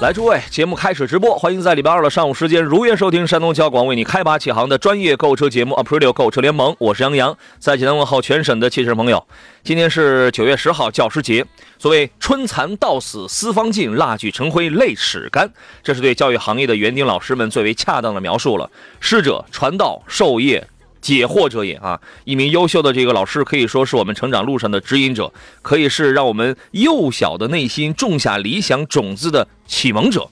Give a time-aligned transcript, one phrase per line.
[0.00, 9.26] 来，诸位，节目开始直播，欢迎在礼拜二的上午时间如约收听山东交广为你开拔启航的专业购车节目 Aprilio 购车联盟，我是杨洋，在济南问候全省的汽车朋友。
[9.64, 11.44] 今天是九月十号，教师节。
[11.80, 15.50] 所谓春蚕到死丝方尽，蜡炬成灰泪始干，
[15.82, 18.70] 这是对教育行业的园丁老师们最为恰当的描述了。
[19.00, 20.64] 师者，传道授业。
[21.00, 22.00] 解惑者也啊！
[22.24, 25.32] 一名优秀的这个老师可以说是我们成长路上的指引者，
[25.62, 30.28] 可以是让我们幼小的内心种下理想种子的启蒙者。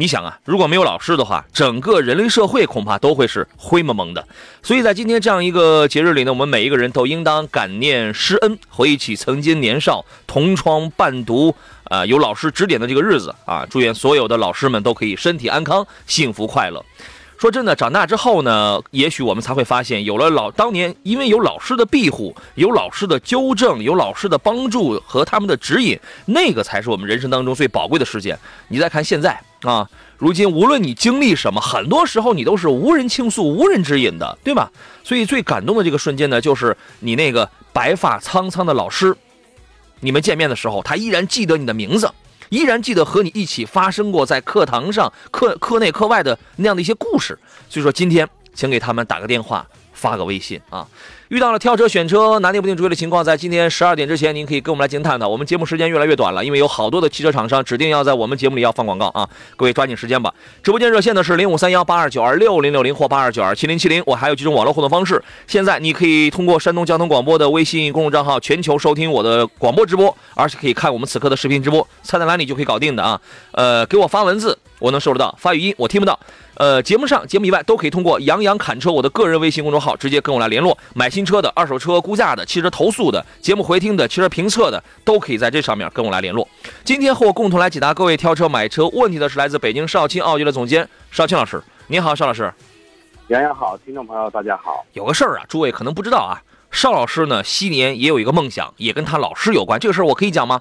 [0.00, 4.28] 你想啊，如果没有老师的话，整个人类社会恐怕都会是灰蒙蒙的。
[4.62, 13.66] 所以在今天这样一个节日里呢，我们每一个人都应当感念师恩，回忆起曾经年少同窗伴读，啊，有老师指点的这个日子啊！
[13.68, 16.84] 祝愿所有的老师们都可以身体安康，幸福快乐。
[17.38, 28.36] 说真的，长大之后呢，也许我们才会发现，有了老当年，因为有老师的庇护，有老师的纠正，有老师的帮助和他们的指引，那个才是我们人生当中最宝贵的时间。
[28.66, 34.72] 你再看现在啊，如今无论你经历什么，很多时候你都是无人倾诉、无人指引的，对吧？
[35.04, 39.16] 所以最感动的这个瞬间呢，就是你那个白发苍苍的老师，
[40.00, 42.10] 你们见面的时候，他依然记得你的名字。
[42.50, 49.66] 依然记得和你一起发生过在课堂上、课课内课外的那样的一些故事，所以说今天请给他们打个电话。
[49.98, 50.86] 发个微信啊！
[51.28, 55.28] 遇到了挑车、选车拿捏不定主意的情况，在今天十二点之前，您可以跟我们来进行探讨。
[55.28, 59.28] 我们节目时间越来越短了，因为有好多的汽车厂商指定要在我们节目里要放广告啊！
[59.54, 60.32] 各位抓紧时间吧。
[60.62, 65.22] 直播间热线呢是零五三幺八二九二六零六零或八二九二七零七零，我还有几种网络互动方式。
[65.46, 73.20] 现在你可以通过山东交通广播的微信公众账号全球收听我的广播直播，而且可以看我们此刻的视频直播，菜单栏里就可以搞定的啊！
[73.52, 76.18] 呃，给我发文字，我能收得到；发语音，我听不到。
[76.54, 80.76] 呃，节目上、节目以外都可以通过“杨洋侃车”我的个人微信公众号直接跟我来联络。
[80.94, 86.48] 买新车的、二手车估价的、汽车投诉的、节目回听的、汽车评测的，都可以在这上面跟我来联络。
[86.84, 91.62] 今天和我共同来解答各位挑车、买车问题的是来自北京少卿奥迪的总监少青老师。
[91.86, 92.52] 您好，邵老师。
[93.28, 94.84] 杨洋好，听众朋友大家好。
[94.94, 99.78] 有个事儿啊，诸位可能不知道啊，邵老师呢，昔年也有一个梦想，也跟他老师有关。
[99.78, 100.60] 这个事儿我可以讲吗？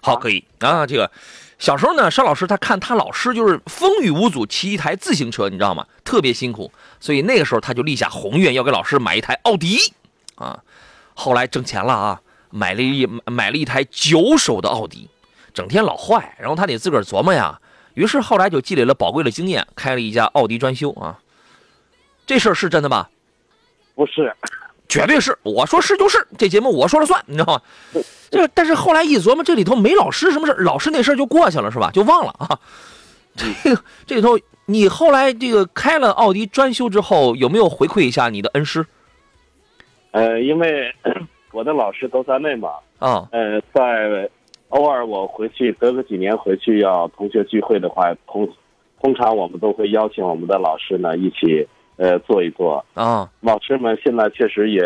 [0.00, 1.10] 好，可以啊，这个。
[1.58, 5.86] 小时候呢，邵老师他看他老师就是风雨无阻骑一台自行车，你知道吗？
[6.04, 9.78] 特别辛苦，所以那个时候他就立下宏愿，要给老师买一台奥迪，
[10.34, 10.62] 啊，
[11.14, 15.08] 后来挣钱了啊，买了一买了一台九手的奥迪，
[15.54, 17.58] 整天老坏，然后他得自个儿琢磨呀，
[17.94, 21.18] 于是后来就积累了宝贵的经验，开了一家奥迪专修啊。
[22.26, 23.08] 这事儿是真的吧？
[23.94, 24.34] 不是。
[24.88, 27.62] 绝对是，我说是就是，这节目我说了算，你知道吗？
[28.30, 31.90] 这但是后来一琢磨，这里头没老师什么事老师那事儿就过去了，是吧？
[31.92, 32.58] 就忘了啊。
[33.34, 38.86] 这个这里头，你后来这个开了奥迪专修之后，有没有回馈一下你的恩师？
[40.12, 40.92] 呃，因为
[41.52, 42.70] 我的老师都在内嘛。
[42.98, 43.28] 啊。
[43.32, 44.30] 呃，在
[44.70, 48.48] 偶尔我回去隔个几年回去要同学聚会的话，通
[49.00, 51.66] 通常我们都会邀请我们的老师呢一起。
[51.96, 53.30] 呃，做一做啊！
[53.40, 54.82] 老师们现在确实也，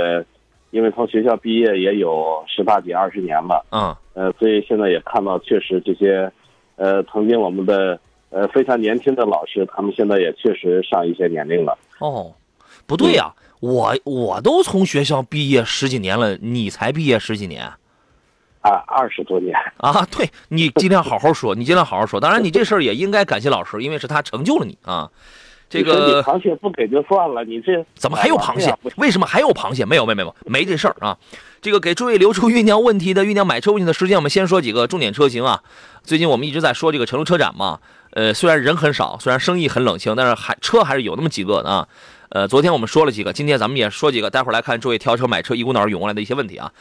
[0.70, 6.30] 因为从学校毕业也有十大几二十年了，嗯，呃，所以现在也看到，确实这些，
[6.76, 7.98] 呃，曾经我们的
[8.30, 11.76] 呃非常年轻的老师，他们现在也确实上一些年龄了。
[11.98, 12.32] 哦，
[12.86, 17.64] 不对呀，我我都从学校毕业十几年了，你才毕业十几年？
[18.60, 20.06] 啊，二十多年啊！
[20.16, 22.20] 对你尽量好好说，你尽量好好说。
[22.20, 25.10] 当然，你这事儿也应该感谢老师，因为是他成就了你啊。
[25.70, 28.76] 这个螃蟹不给就算了，你这怎么还有螃蟹？
[28.96, 29.86] 为什么还有螃蟹？
[29.86, 31.16] 没有，没有，没有，没这事儿啊！
[31.62, 35.62] 这个给诸位留出酝酿问题的、酝酿买车问题的时间，我们先说几个重点车型啊。
[36.02, 37.78] 最近我们一直在说这个成都车展嘛，
[38.10, 41.86] 呃，虽然人很少，虽然生意很冷清，但是还车还是有那么几个的啊。
[42.30, 46.72] 呃，昨天我们说了几个，今天咱们也说几个，待会儿来看诸位挑车买车一股脑涌过来的一些问题啊。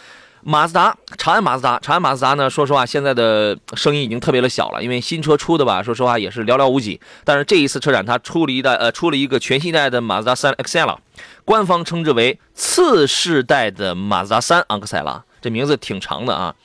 [0.41, 2.49] 马自达，长安马自达，长安马自达呢？
[2.49, 6.99] 说实话，现在的声音已经特别的小了，因为新车出的吧，说实话也是寥寥无几。
[7.23, 10.99] 但是这一次车展，它出了一代，呃，出了一个全新一代的马自达三 X L，
[11.43, 16.55] 官方称之为次世代的马自达三昂克赛拉，这名字挺长的啊。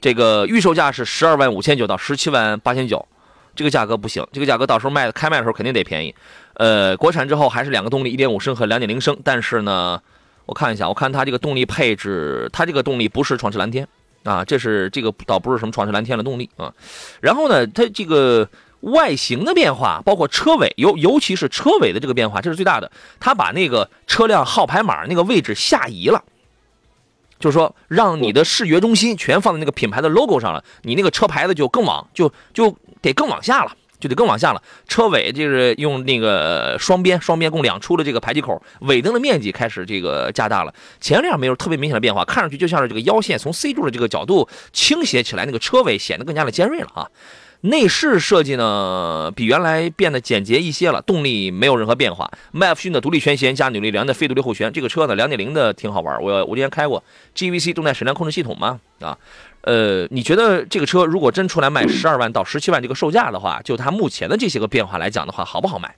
[0.00, 3.08] 这个预售价是十二万五千九到十七万八千九，
[3.56, 6.14] 这个价格不行，这个价格到时候卖开卖的时候肯定得便宜。
[6.54, 10.00] 呃，国产之后还是两个动力，一点五升和两点零升，但是呢，
[10.48, 13.86] 我看一下，我看它这个动力配置，它这个动力不是创驰蓝天
[14.24, 16.72] 啊，这是这个倒不是什么创驰蓝天的动力啊。
[17.20, 18.48] 然后呢，它这个
[18.80, 22.90] 外形的变化，包括车尾，尤尤其是车尾的这个变化，这是最大的。
[23.20, 26.24] 它把那个车辆号牌码那个位置下移了。
[27.38, 34.62] 就是说，让你的视觉中心全放在那个品牌的 logo 上了，你那个车牌子就更往就就得更往下了，就得更往下了。
[34.86, 40.74] 车尾就是用那个双边双边共两出的这个排气口，尾灯的面积开始这个加大了。
[41.00, 47.08] 前脸没有特别明显的变化，看上去就像是这个腰线从 C 柱的这个角度倾斜起来，那个车尾显得更加的尖锐了啊。
[47.62, 52.30] 内饰设计呢，比原来变得简洁一些了，动力没有任何变化。
[52.52, 57.02] 麦弗逊的独立悬弦加扭力梁的非独立后悬，这个车呢，两点零的挺好玩，我我之前开过
[57.34, 59.18] GVC 动态矢量控制系统嘛，啊，
[59.62, 65.94] 呃，你觉得这个车如果真出来卖十二万到十七万这个售价的话，就它目前的这些个变化来讲的话，好不好卖？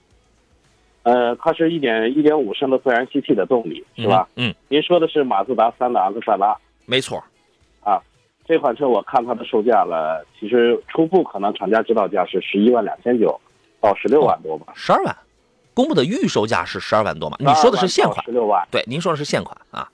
[1.03, 4.27] 呃，它是一点一点五升的自然吸气的动力，是吧？
[4.35, 6.55] 嗯，您说的是马自达三的昂克赛拉，
[6.85, 7.23] 没错。
[7.81, 8.01] 啊
[8.43, 13.39] 这款车我看它的售价了，其实初步可能厂家指导价是十一万两千九
[13.79, 14.73] 到十六万多吧。
[14.75, 15.15] 十二万，
[15.73, 17.37] 公布的预售价是十二万多嘛？
[17.39, 18.25] 你说的是现款？
[18.25, 18.67] 十六万。
[18.69, 19.89] 对，您说的是现款啊。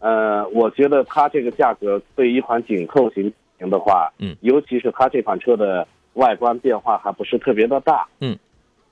[0.00, 8.36] 呃，我觉得它这个价格对一款紧凑型型的话，嗯，尤其是它这款车的外观变化还不是特别的大，嗯，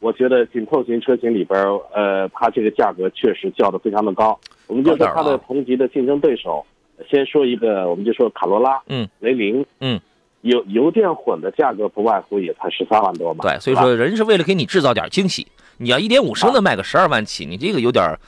[0.01, 1.61] 我觉得紧凑型车型里边，
[1.93, 4.39] 呃，它这个价格确实叫的非常的高。
[4.69, 6.65] 我们就说它的同级的竞争对手。
[7.09, 10.01] 先说一个，我们就说卡罗拉，嗯，雷凌，嗯，
[10.41, 13.45] 油油电混的价格不外乎也才十三万多嘛。
[13.45, 15.47] 对，所以说人是为了给你制造点惊喜。
[15.77, 18.19] 你要一点五升的卖个十二万起，你这个有点，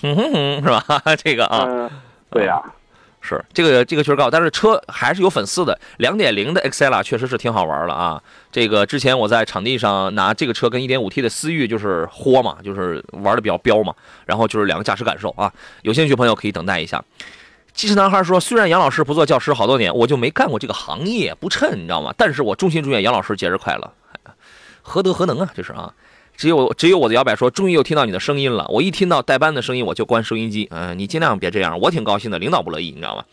[0.00, 1.02] 哼哼哼，是吧？
[1.18, 1.90] 这个啊，
[2.32, 2.60] 对呀，
[3.20, 5.78] 是这个这个确实高，但是车还是有粉丝的。
[5.98, 8.22] 两点零的 Excella 确实是挺好玩了啊。
[8.50, 13.94] 这个之前我在场地上拿这个车跟一点五 T 的思域就是豁嘛，就是玩的比较彪嘛。
[14.26, 15.52] 然后就是两个驾驶感受啊，
[15.82, 17.04] 有兴趣朋友可以等待一下。
[17.72, 22.12] 机智男孩说：“虽然杨老师不做教师好多年，我就没干过这个行业，不称，你知道吗？
[22.18, 23.90] 但是我衷心祝愿杨老师节日快乐，
[24.82, 25.50] 何德何能啊？
[25.54, 25.90] 这是啊，
[26.36, 28.66] 只有只有我的摇摆说，终于又听到你的声音了。
[28.68, 30.68] 我一听到代班的声音，我就关收音机。
[30.70, 33.24] 嗯，你尽量别这样，我挺高兴的，领导不乐意，你知道吗？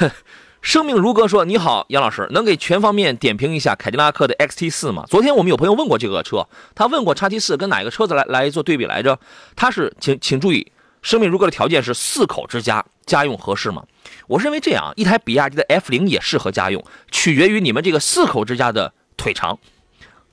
[0.60, 5.04] 生命如歌说：你好，杨老师，能给全方面点评一下凯迪拉克的 XT 四吗？
[5.08, 9.18] 昨天我们有朋友问过这个车，他问过叉 T 四跟哪个车子来来做对比来着？
[9.54, 13.84] 他是请请注意。”生命如歌的条件是四口之家，家用合适吗？
[14.26, 19.56] 我认为这样，一台比亚迪的 F 零也适合家用，取决于你们这个四口之家的腿长，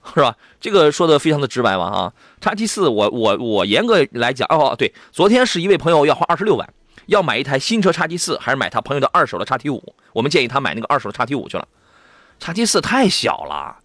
[0.13, 0.35] 是吧？
[0.61, 2.13] 这个说的非常的直白嘛啊。
[2.39, 6.69] 叉 T 四，我我我严格来讲，哦对，昨天是一位朋友要花二十六万，
[7.07, 9.95] 要买一台新车叉 T 四，还是买他朋友的二手的叉 T 五？
[10.13, 11.67] 我们建议他买那个二手的叉 T 五去了，
[12.39, 13.77] 叉 T 四太小了，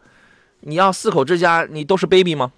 [0.61, 2.52] 你要四口之家，你都是 baby 吗？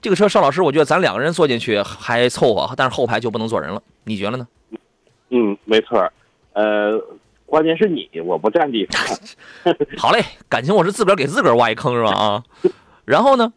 [0.00, 4.46] 这个车，邵老师，我觉得咱两个人坐进去还凑合，但是后排就不能坐人了，你觉得呢？
[5.30, 6.12] 嗯，没错
[6.52, 6.92] 呃，
[7.46, 9.74] 关键是你，我不占地方。
[9.96, 12.10] 好嘞，感情我是自个儿给自个儿挖一坑是吧？
[12.10, 12.42] 啊，
[13.04, 13.52] 然后呢？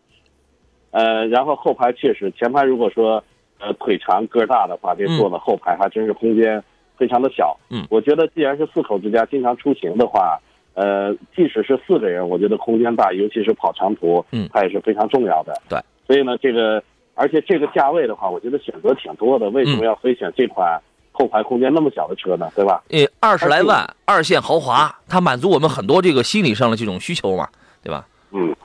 [0.92, 3.24] 呃，然后后排确实，前排如果说
[3.60, 6.64] 呃腿长个大的话，这坐的后排还真是空间
[6.98, 7.58] 非常的小。
[7.70, 10.40] 嗯，我觉得既然是四口之家，经常出行的话，
[10.74, 15.54] 呃，即使是四个人，我觉得空间大，尤其是跑长途，嗯，它也是非常重要的。
[15.70, 15.80] 对。
[16.08, 16.84] 所以呢，这个
[17.14, 19.48] 而且这个价位的话，我觉得选择挺多的。
[19.52, 20.82] 为什么要非选这款
[21.20, 22.50] 后排空间那么小的车呢？
[22.56, 22.82] 对吧？
[22.90, 27.50] 呃，二十来万，二线豪华，它满足我们很多这个心理上的这种需求嘛，
[27.84, 28.08] 对吧？
[28.32, 28.56] 嗯，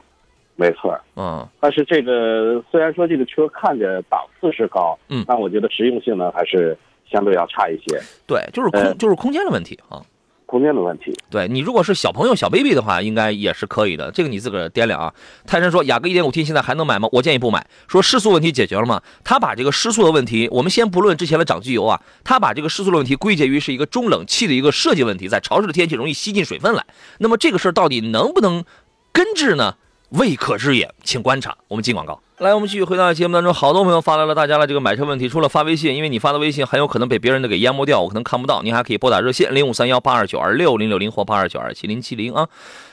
[0.55, 0.97] 没错。
[1.17, 6.79] 嗯，但是这个虽然说这个车看着档次是高，嗯，但我觉得实用性呢还是
[7.11, 8.01] 相对要差一些。
[8.25, 10.01] 对，就是空，就是空间的问题啊。
[10.55, 14.09] 空间的问题，对你如果是小朋友小 baby 的话，应该也是可以的。
[14.13, 15.13] 这个你自个儿掂量啊。
[15.45, 17.09] 泰山说，雅阁 1.5T 现在还能买吗？
[17.11, 17.67] 我建议不买。
[17.89, 19.03] 说失速问题解决了吗？
[19.25, 26.87] 他把这个失速的问题，我们先不论之前的涨机油啊，他把这个失速的问题归结于是一个中冷器的一个设计问题，在潮湿的天气容易吸进水分来。
[27.19, 28.65] 那么这个事儿到底能不能
[29.11, 29.75] 根治呢？
[30.11, 31.57] 未可知也，请观察。
[31.67, 32.21] 我们进广告。
[32.39, 33.55] 来，我们继续回到节目当中。
[33.55, 38.61] 好多朋友发来了大家的这个买车问题，除了发微信，因为你发的微信很有可能被别人的给淹没掉，我可能看不到。
[38.63, 42.49] 您还可以拨打热线零五三幺八二九二六零六零或八二九二七零七零啊。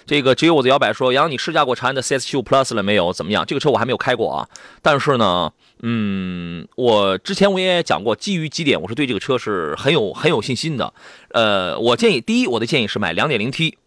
[0.06, 3.12] 这个只有我的摇摆说，杨，你试驾过长安的 CS 七五 Plus 了没有？
[3.12, 3.44] 怎么样？
[3.44, 4.48] 这个车我还没有开过啊。
[4.84, 10.94] 但是呢，嗯，我之前我也讲过，基于几点，我是对这个车是很有很有信心的。
[11.32, 13.80] 呃，我建议，第一，我的建议是买两点零 T，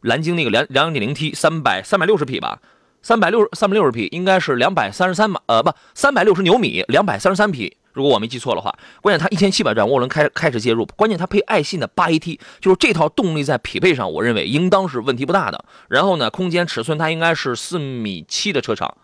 [0.00, 2.60] 蓝鲸那个两两点零 T，三百三百六十匹吧。
[3.04, 8.74] 三百六十三百六十匹应该是两百三十三马，呃不，三百六十牛米，两百三十三匹，如果我没记错的话。
[9.02, 15.62] 关键它一千七百转涡轮开开始介入，关键它配爱信的八 AT，就是这套动力在匹配上，我认为应当是问题不大的。
[15.88, 18.96] 然后呢，空间尺寸它应该是四米七的车长，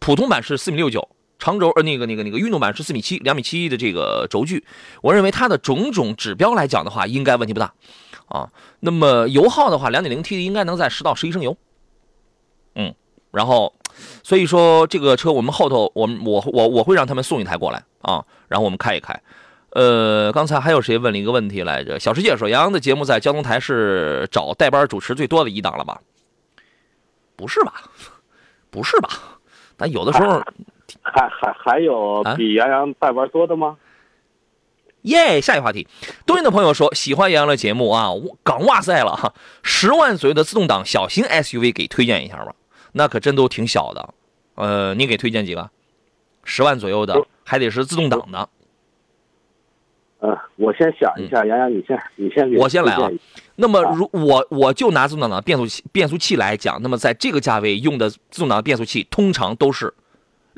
[0.00, 1.08] 普通版是四米六九，
[1.38, 4.64] 长轴呃那个那个那个运动版是四米七，两米七一的这个轴距，
[5.02, 7.72] 我认为它的种种指标来讲的话，应该问题不大
[8.26, 8.50] 啊。
[8.80, 11.56] 那么油耗的话，两点零 T 的应该能在十到十一升油，
[12.74, 12.92] 嗯，
[13.30, 13.72] 然后
[14.22, 19.20] 所以说这个车我们后头我们我我我会让他们送一台过来啊，然后我们开一开。
[19.70, 22.00] 呃，刚才还有谁问了一个问题来着？
[22.00, 26.00] 小世界说杨洋的节目在交通台是找代班主持最多的一档了吧？
[27.36, 27.74] 不是吧？
[28.70, 29.08] 不是吧？
[29.76, 30.42] 但有的时候，
[31.02, 33.76] 还 还还有比杨洋代班多的吗？
[35.02, 35.40] 耶！
[35.40, 35.86] 下一个话题，
[36.26, 38.08] 多音的朋友说喜欢杨洋的节目啊，
[38.42, 39.32] 港哇塞了哈！
[39.62, 42.54] 十万左右的自动挡小型 SUV 给推荐一下吧，
[42.92, 44.14] 那可真都挺小的。
[44.54, 45.70] 呃，你给推荐几个？
[46.44, 48.48] 十万左右的，还得是自动挡的。
[50.20, 53.08] 嗯，我先想一下，杨洋，你先，你先给，我先来啊。
[53.56, 59.94] 那么，如我我就拿自动挡的变速器变速器来讲，那么在这个价位用的自动挡变速器，通常都是，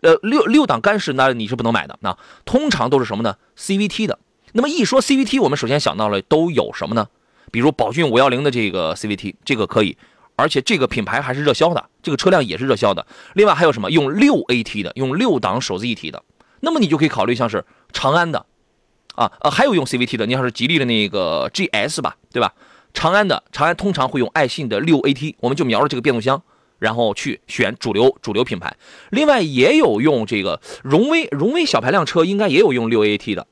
[0.03, 1.97] 呃，六六档干式，那你是不能买的。
[2.01, 4.19] 那通常都是什么呢？CVT 的。
[4.53, 7.09] 那么一说 CVT，我们首先想到了都有什么呢？
[7.51, 9.97] 比如宝骏五幺零的这个 CVT，这个可以，
[10.43, 13.07] 而且这个品牌还是热销的，这个车辆也是热销的。
[13.35, 13.89] 另外还有什么？
[13.93, 16.21] 用六 AT 的，用六档手自一体的，
[16.59, 18.45] 那么你就可以考虑像是长安的。
[19.15, 22.53] 啊呃，还有用 CVT 的，你要是吉利的那个 GS 吧，对吧？
[22.93, 26.43] 长安的长安通常会用爱信的六 AT，我们就瞄着这个变速箱，
[26.79, 28.75] 然后去选主流主流品牌。
[29.11, 33.47] 另外也有用这个荣威荣威小排量车，应该也有用六 AT 的。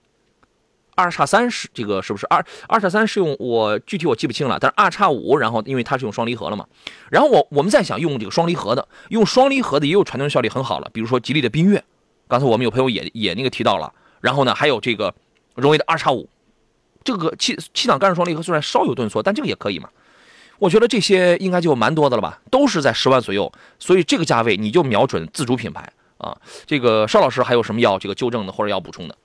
[1.01, 6.67] 二叉三是这个是不是二二叉三是用我具体我记不清了，但是二叉五，然后因为它是用双离合了嘛。
[7.11, 11.83] 然后我我们在想用这个双离合的，用双离合的也有传动效率很好了，比如说吉利的缤越，
[12.29, 13.93] 刚才我们有朋友也也那个提到了。
[14.21, 15.15] 然后呢，还有这个。
[15.57, 16.27] 荣威的二叉五，
[17.05, 19.91] 这个七七档干式双离合虽然稍有顿挫，但这个也可以嘛？
[20.59, 26.35] 我觉得这些应该就蛮多的了吧，都是在十万左右，所以这个价位你就瞄准自主品牌啊。
[26.67, 29.17] 这个邵老师还有什么要这个纠正的或者要补充的？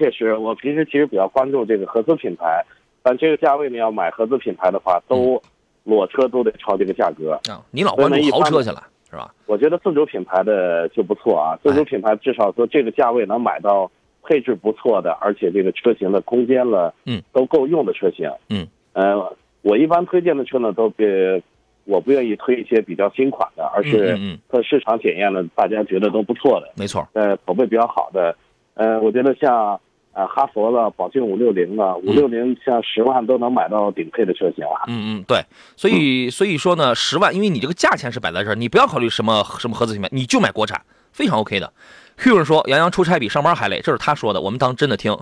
[0.00, 2.64] 也确实，我平时其实比较关注这个合资品牌，
[3.02, 5.40] 但这个价位呢，要买合资品牌的话，都
[5.84, 7.62] 裸车都得超这个价格啊。
[7.70, 9.34] 你老关注豪车去了是吧？
[9.46, 13.90] 我觉得自主品牌的就不错啊，自主品牌至少说这个价位能买到。
[14.24, 21.42] 配置不错的，而且这个车型的空间了，嗯，都够用的车型，嗯，呃，我一般推荐的车呢，都别，
[21.84, 24.18] 我不愿意推一些比较新款的，而是
[24.50, 28.36] 在市场检验了，大家觉得都不错的，没错，呃，口碑比较好的，
[28.74, 29.80] 呃，我觉得像
[30.18, 35.44] 呃哈佛了、宝骏五六零了，五六零像十万都能买到顶配的车型了，嗯嗯，对，
[35.76, 40.82] 所以所以说呢，十万，因为你这个价钱是摆在这儿，你不要考虑什么什么合资品牌，你就买国产，
[41.12, 41.72] 非常 OK 的。
[42.16, 45.16] Q 人说：“杨洋出差比上班还累，这是他说的，我们当真的听。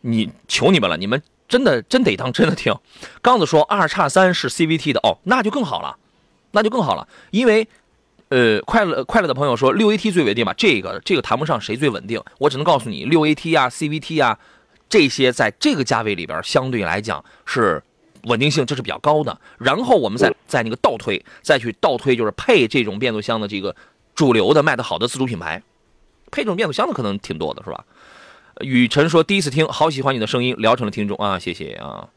[0.00, 2.74] 你求你们了，你们真的真得当真的听。
[3.22, 5.96] ”刚子说：“二叉三是 CVT 的哦，那就更好了，
[6.50, 7.06] 那就更好了。
[7.30, 7.68] 因为，
[8.32, 10.54] 呃，快乐快乐的朋友说六 AT 最稳定吧？
[10.56, 14.38] 这个这个谈不上谁最稳定，我只能告诉你，六 AT 啊，CVT 啊，
[14.88, 17.82] 这些在这个价位里边相对来讲是
[18.22, 19.38] 稳定性这是比较高的。
[19.58, 23.76] 然后我们再再那个倒推，再去倒推，就是配这种变速箱的这个
[24.14, 25.62] 主流的卖的好的自主品牌。”
[26.32, 27.84] 配这种变速箱的可能挺多的，是吧？
[28.60, 32.08] 雨辰说第一次听，好喜欢你的声音，聊成了听众啊，谢谢啊。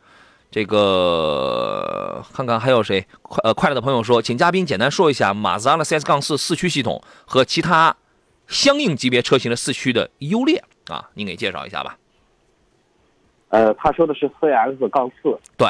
[0.56, 3.06] 这个看看还有谁？
[3.22, 7.94] 快呃快乐的朋友说，请嘉宾简单说一下马自达的 CS 杠四四驱系统和其他
[8.48, 11.98] 相应级别车型的四驱的优劣啊，您给介绍一下吧。
[13.50, 15.68] 呃，他说的是 CS 杠四，对，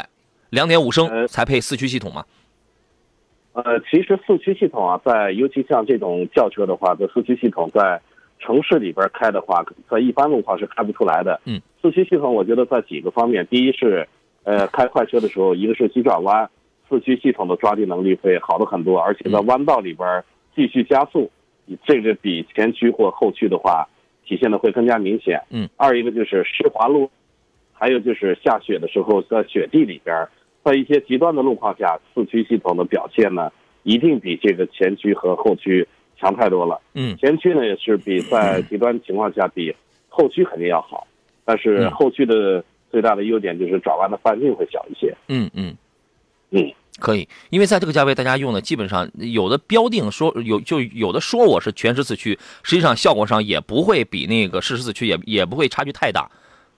[0.51, 2.23] 两点五升才配四驱系统嘛。
[3.53, 7.99] 呃，其实四驱系统啊，在尤其像这种轿车的话，这四驱系统在
[8.37, 11.41] 城市里边开的话，在一般路况是开不出来的。
[11.45, 14.07] 嗯，四驱系统我觉得在几个方面，第一是，
[14.45, 16.49] 呃，开快车的时候，一个是急转弯，
[16.87, 20.23] 四驱系统的抓地能力会好的很多，而且在弯道里边
[20.55, 21.29] 继续加速，
[21.83, 23.85] 这个比前驱或后驱的话
[24.25, 25.41] 体现的会更加明显。
[25.49, 27.11] 嗯，二一个就是湿滑路，
[27.73, 30.27] 还有就是下雪的时候在雪地里边，
[30.63, 33.51] 在一些极端的路况下，四驱系统的表现呢，
[33.83, 35.87] 一定比这个前驱和后驱。
[36.17, 39.75] 强太多了，嗯，前驱呢也是比在极端情况下比
[40.07, 41.05] 后驱肯定要好，
[41.43, 45.75] 但是后驱的最大的优点就是转弯的半径会小一些，嗯嗯
[46.51, 56.29] 嗯，可以，因为在这个价位大家用的基本上有的标定说有就有的说我是全时四驱，实际上效果上也不会比那个适时四驱也也不会差距太大，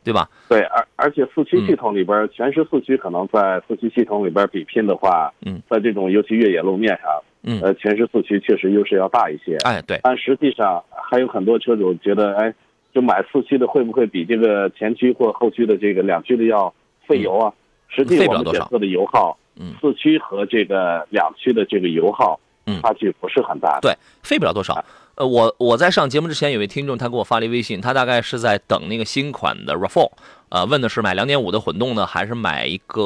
[0.04, 0.30] 对吧？
[0.50, 7.22] 对，而而且四驱系统里边全时四驱可能在四驱系统里边比拼的话，嗯，在这种尤其越野路面上。
[7.44, 9.56] 嗯，呃，全时四驱确实优势要大一些。
[9.64, 9.98] 哎，对。
[10.04, 12.54] 但实际上还有很多车主觉得，哎，
[12.98, 16.74] 就买四驱的会不会比这个前驱或后驱的这个两驱的要
[17.08, 17.54] 费油啊？
[17.88, 23.82] 实际我们检测的油耗，嗯，四驱和这个两驱的这个油耗嗯差距不是很大的。
[23.82, 24.84] 对，费不了多少。
[25.14, 30.10] 呃，我我在上节目之前，有位听众他给我发了一微信，他大概是在等那个新款的 RAV4，
[30.50, 33.04] 呃，问的是买2.5的混动呢，还是买一个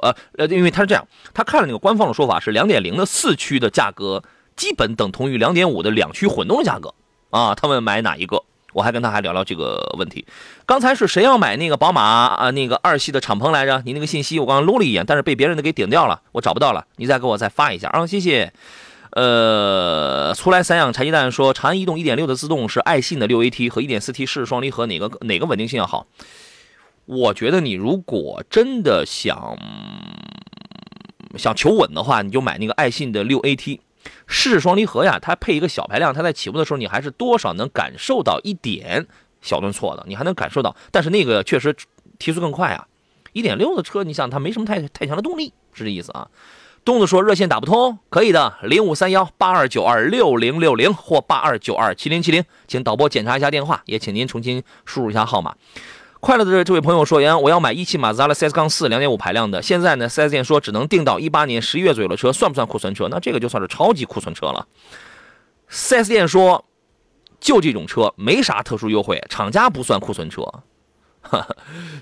[0.00, 4.22] 呃呃，因为他是这样，他看了那个官方的说法是2.0的四驱的价格
[4.56, 6.94] 基本等同于2.5的两驱混动的价格
[7.28, 8.42] 啊，他问买哪一个？
[8.74, 10.26] 我还跟他还聊聊这个问题。
[10.66, 13.80] 刚才是谁要买那个宝马啊那个二系的敞篷来着？
[13.86, 18.52] 你那个信息我刚刚搂了一眼，但是被别人的给顶掉了，我找不到了，你再给我再发一下啊，谢谢。
[19.12, 26.08] 呃，出来散养柴鸡蛋说，长安逸动1.6的自动是爱信的 6AT 和 1.4T 湿式双离合哪个哪个稳定性要好？
[27.06, 29.56] 我觉得你如果真的想
[31.36, 33.78] 想求稳的话，你就买那个爱信的 6AT
[34.26, 39.06] 湿式双离合呀，它配一个小排量，它在起步的时候你还是多少能感受到一点
[39.40, 41.74] 小顿挫的，你还能感受到，但是那个确实
[42.18, 42.86] 提速更快啊。
[43.32, 46.28] 一点六的车，你想它没什么太太强的动力，是这意思啊。
[46.84, 55.56] 东子说热线打不通，可以的，零五三幺八二九二六零六零或八二九二七零七零，请导播检查一下电话，也请您重新输入一下号码。
[56.24, 63.08] 快乐的这位朋友说：“杨，我要买一汽马自达的 CS 杠四两点五排量的，现在呢，四 S 店说只能定到一八年十一月左右的车，算不算库存车？
[63.10, 64.66] 那这个就算是超级库存车了。
[65.68, 66.64] 四 S 店说，
[67.40, 70.42] 就这种车没啥特殊优惠，厂家不算库存车。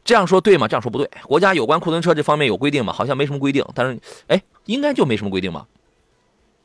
[0.05, 0.69] 这样说对吗？
[0.69, 1.11] 这样说不对。
[1.25, 2.93] 国家有关库存车这方面有规定吗？
[2.93, 3.99] 好像没什么规定，但是，
[4.29, 5.67] 哎，应该就没什么规定吧？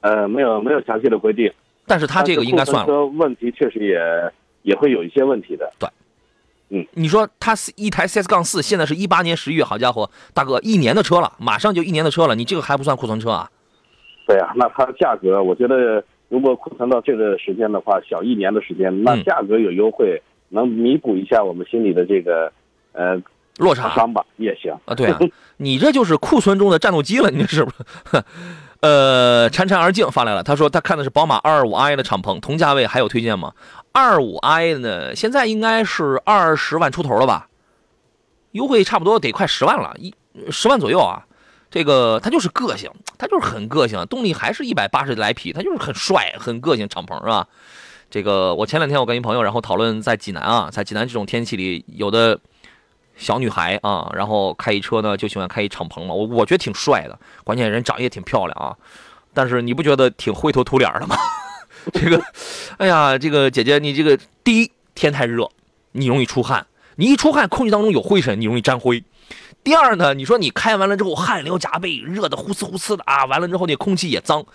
[0.01, 1.51] 呃，没有没有详细的规定，
[1.87, 3.05] 但是他这个应该算了。
[3.07, 3.97] 问题确实也
[4.61, 5.73] 也会有一些问题的。
[6.93, 13.49] 你说它是一台 CS 杠四，现在是一八年十一月，好家伙，大哥，一年的车了，马上就一年的车了，你这个还不算库存车啊？
[14.27, 22.51] 对啊，那它价格，我觉得如果库存到这个时间的话，小一年的时间，那嗯价格有优惠，能弥补一下我们心里的这个
[22.91, 23.21] 呃
[23.57, 24.73] 落差伤吧，也行。
[24.83, 25.17] 啊，对啊，
[25.55, 27.77] 你这就是库存中的战斗机了，你这是不是？
[28.79, 33.51] 呃，潺潺而静发来了，他说他看的是宝马 225i 的敞篷，同价位还有推荐吗
[33.97, 37.47] ？225i 呢，现在应该是二十万出头了吧？
[38.51, 40.13] 优惠差不多得快十万了，一
[40.51, 41.25] 十万左右啊。
[41.71, 47.47] 这个它就是个性，它就是很个性，动力还是一百八十来匹，它就是很帅、很个性敞篷是吧？
[48.09, 52.39] 这个我前两天我跟一朋友然后讨论在济南啊，在济南这种天气里，有的
[53.17, 58.77] 小女孩啊，然后开一车呢就喜欢开一敞篷嘛，我我觉得挺帅的，关键人长得也挺漂亮啊，
[59.33, 61.17] 但是你不觉得挺灰头土脸的吗？
[61.93, 62.21] 这个，
[62.77, 65.49] 哎呀，这个姐姐你这个第一天太热，
[65.93, 69.03] 你容易出汗，你一出汗，空气当中有灰尘，你容易沾灰。
[69.63, 74.45] 第二呢，你说你开完了之后汗流浃背，热的呼呲呼呲的啊，完了之后那空气也脏，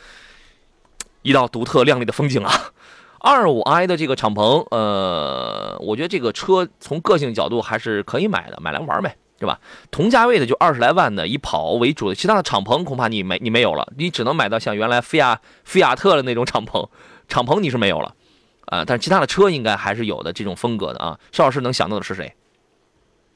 [1.23, 2.73] 一道独特亮丽的风景啊。
[3.19, 9.61] 二五 i 的这个敞篷，呃，我觉得这个车从个性角度还是可以买的，买来玩呗，对吧？
[9.93, 16.89] 同价位的就二十来万的，以跑为主的，其他的敞篷恐怕你没你没有了，你只能买到像原来菲亚菲亚特的那种敞篷，
[17.33, 18.15] 敞篷你是没有了，
[18.67, 21.19] 啊、但是其他的车应该还是有的这种风格的啊。
[21.33, 22.31] 邵老师能想到的是谁？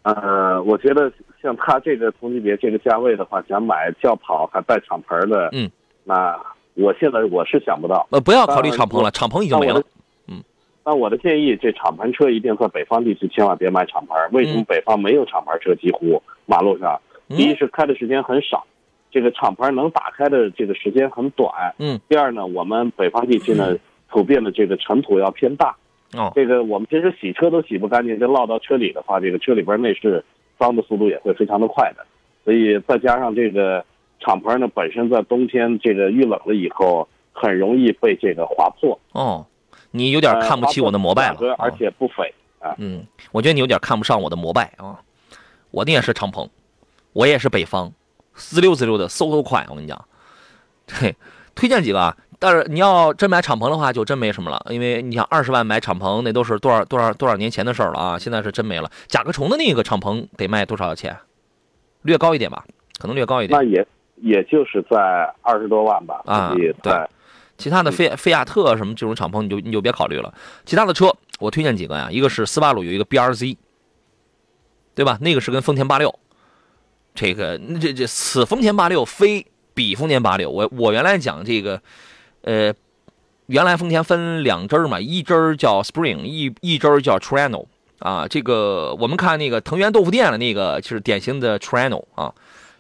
[0.03, 1.11] 呃，我觉得
[1.43, 5.71] 像他这个同级别这个价位的话，想买轿跑还带敞篷的，嗯，
[6.05, 6.39] 那
[6.75, 8.07] 我现在我是想不到。
[8.11, 10.45] 呃，不要考虑敞篷了，敞篷已经没了那我的。
[10.85, 14.15] 那我的建议，这敞篷车一定在北方地区千万别买敞篷。
[14.31, 15.75] 为什么嗯北方没有敞篷车？
[15.75, 18.65] 几乎马路上，嗯第一是开的时间很少，
[19.11, 21.51] 这个敞篷能打开的这个时间很短。
[21.79, 21.99] 嗯。
[22.09, 23.77] 第二呢，我们北方地区呢，
[24.09, 25.77] 普遍的这个尘土要偏大。
[26.15, 30.25] 哦，这个我们平时洗车都洗不干净，这落到车里的话，这个车里边内饰
[30.59, 32.07] 脏的速度也会非常的快的。
[32.45, 33.85] 所以再加上这个
[34.21, 38.99] 敞篷呢，本身在冬天这个遇冷了以后，很容易被这个划破。
[39.13, 39.45] 哦，
[39.91, 41.37] 你有点看不起我的摩拜了。
[41.59, 42.73] 而啊且不菲啊。
[42.79, 45.01] 嗯，我觉得你有点看不上我的摩拜啊。
[45.73, 46.49] 我那也是敞篷，
[47.13, 47.93] 我也是北方，
[48.33, 49.67] 滋溜滋溜的，嗖嗖快。
[49.69, 50.03] 我跟你讲，
[50.89, 51.15] 嘿，
[51.57, 52.17] 推荐几个啊。
[52.39, 58.19] 但是你要真买敞篷的话，就真没什么了，因为你想二十万买敞篷，那都是多少多少多少年前的事儿了啊！
[58.19, 58.91] 现在是真没了。
[59.07, 61.17] 甲壳虫的那个敞篷得卖多少钱？
[62.03, 62.65] 略高一点吧，
[62.99, 63.67] 可能略高一点那。
[63.67, 63.87] 也
[64.23, 64.99] 也就是在
[65.43, 67.09] 二十多万吧，啊对
[67.59, 70.33] 其他的菲菲亚特什么这种敞篷你就你就别考虑了。
[70.65, 73.57] 其他的车我推荐几个呀，一个是斯巴鲁有一个 BRZ，
[74.95, 75.19] 对吧？
[75.21, 76.19] 那个是跟丰田八六，
[77.15, 80.51] 这个这这此丰田八六非彼丰田八六。
[80.51, 81.81] 我我原来讲这个，
[82.47, 82.73] 呃，
[83.47, 87.67] 原来丰田分两支嘛，一支儿叫 Spring，一一支儿叫 Trano
[87.99, 88.27] 啊。
[88.27, 92.33] 这个我们看那个藤原豆腐店的那个就是典型的 Trano 啊。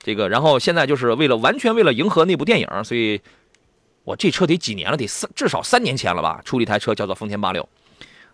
[0.02, 3.20] 这个，然后现在就是为了完全为了迎合那部电影，所以
[4.05, 7.68] 我这车得几年了，得三至少三年前了吧，出了一台车叫做丰田八六，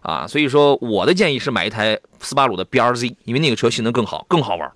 [0.02, 4.70] 啊，所以说我的建议是买一台斯巴鲁的 BRZ，因为那个车性能更好，更好玩，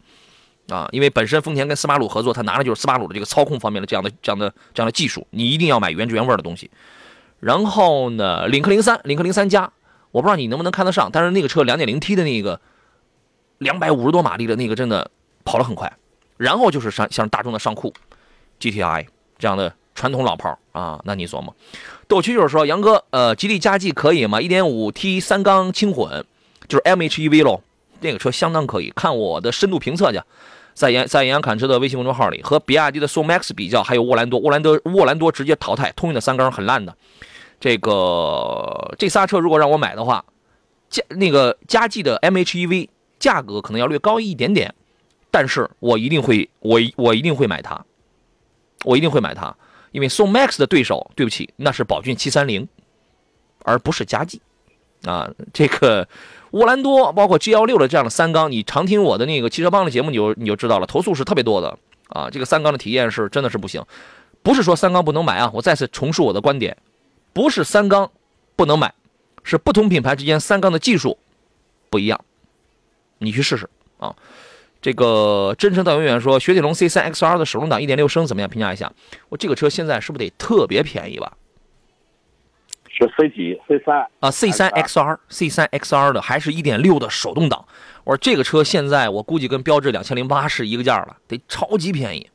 [0.68, 6.70] 啊，因为本身丰田跟斯巴鲁合作，他拿的就是斯巴鲁的这个操控方面的这样的这样的这样的技术，你一定要买原汁原味的东西。
[7.40, 9.70] 然后呢，领克零三，领克零三加，
[10.10, 12.60] 我不知道你能不能看得上，但是那个车两点零 T 的那个
[13.58, 15.10] 两百五十多马力的那个真的
[15.44, 15.92] 跑得很快。
[16.36, 17.92] 然后就是像像大众的尚酷、
[18.60, 19.06] GTI
[19.38, 21.54] 这样的传统老炮啊，那你琢磨。
[22.08, 24.40] 逗趣就是说，杨哥，呃，吉利嘉际可以吗？
[24.40, 26.24] 一点五 T 三缸轻混，
[26.68, 27.62] 就是 MHEV 喽，
[28.00, 28.92] 那个车相当可以。
[28.94, 30.20] 看我的深度评测去，
[30.76, 36.94] 在杨在杨洋侃车的微信公众号里，和比亚迪的宋 MAX 比较，还有沃兰多，沃兰多沃兰多直接淘汰，通用的三缸很烂的。
[37.58, 40.22] 这个这仨车如果让我买的话，
[40.90, 44.74] 嘉那个嘉际的 MHEV 价格可能要略高一点点。
[45.30, 47.84] 但是我一定会，我我一定会买它，
[48.84, 49.54] 我一定会买它，
[49.92, 52.68] 因为宋 MAX 的对手，对不起，那是宝骏七三零，
[53.64, 54.42] 而不是嘉际，
[55.04, 56.06] 啊，这个
[56.52, 61.78] 沃兰多包括 G 幺六的这样的三缸，你常听我的那个汽车帮的节目，你就你就知道了，投诉是特别多的
[62.08, 63.84] 啊，这个三缸的体验是真的是不行，
[64.42, 66.76] 不是说三缸不能买啊，我再次重述我的观点，
[67.32, 68.10] 不是三缸
[68.54, 68.94] 不能买，
[69.42, 71.18] 是不同品牌之间三缸的技术
[71.90, 72.20] 不一样，
[73.18, 74.14] 你去试试啊。
[74.82, 78.48] 这个真诚到永远说，雪铁龙 C3 XR 的手动挡1.6升怎么样？
[78.48, 78.92] 评价一下。
[79.30, 81.32] 我这个车现在是不是得特别便宜吧？
[82.98, 87.64] 是 C 几 C 三啊 C 三 XR C 三 XR 的还是一点六的手动挡？
[88.04, 92.28] 我说这个车现在我估计跟标致两千零八是一个价了，得超级便宜。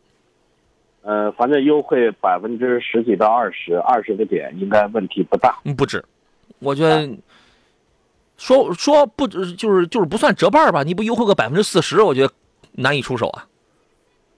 [1.01, 5.57] 呃，反正优惠百分之十几到二十，二十个点应该问题不大。
[5.65, 6.03] 嗯，不止，
[6.59, 7.09] 我觉得。
[8.37, 10.81] 说说不就是就是不算折半吧？
[10.81, 12.33] 你不优惠个百分之四十，我觉得
[12.71, 13.45] 难以出手啊。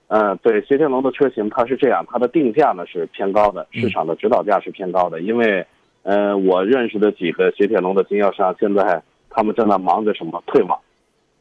[0.07, 5.21] 嗯，对，雪铁龙的车型它是这样，它的定价呢是偏高的，市场的指导价是偏高的。
[5.21, 5.65] 因为，
[6.03, 10.79] 呃，我认识的几个雪铁龙的经销商，现在他们正在忙着什么退网。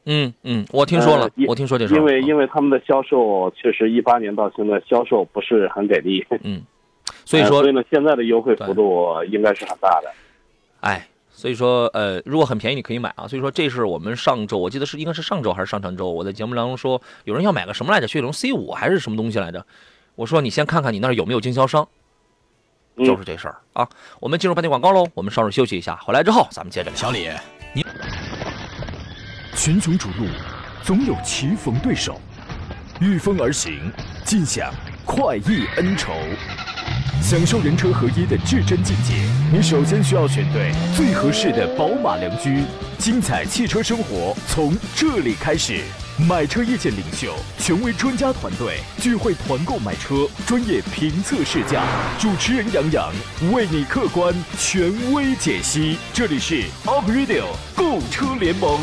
[0.07, 1.94] 嗯嗯，我听说了，我听说这事。
[1.94, 6.25] 因为因为他们的销售确实一八年到现在销售不是很给力。
[6.42, 6.62] 嗯，
[7.25, 10.11] 所以说，所以呢，现在的优惠幅度应该是很大的。
[10.81, 11.07] 哎。
[11.35, 13.27] 所以说，呃，如果很便宜，你可以买啊。
[13.27, 18.07] 所以说，这是我们上周，我记得是应该是上周还是上上周，我在节目当中说，有人要买个什么来着？
[18.07, 19.64] 雪铁龙 C 五还是什么东西来着？
[20.14, 21.88] 我说你先看看你那儿有没有经销商，
[22.98, 23.88] 就是这事儿啊。
[24.20, 26.96] 我们进入半天广告喽，我们稍事休息一下，回来之后咱们接着聊。
[26.96, 27.28] 小李，
[27.72, 27.85] 你
[29.55, 30.26] 群雄逐鹿，
[30.83, 32.20] 总有棋逢对手，
[33.00, 33.92] 御风而行，
[34.24, 34.72] 尽享
[35.05, 36.12] 快意恩仇。
[37.22, 39.14] 享受人车合一的至臻境界，
[39.52, 42.64] 你首先需要选对最合适的宝马良驹。
[42.98, 45.83] 精彩汽车生活从这里开始，
[46.18, 51.85] 买车意见领袖，权威专家团队聚会团购买车，专业评测试驾，
[52.18, 53.11] 主持人杨洋
[53.51, 55.96] 为你客观权威解析。
[56.12, 57.44] 这里是 Up Radio
[57.75, 58.79] 购车联盟。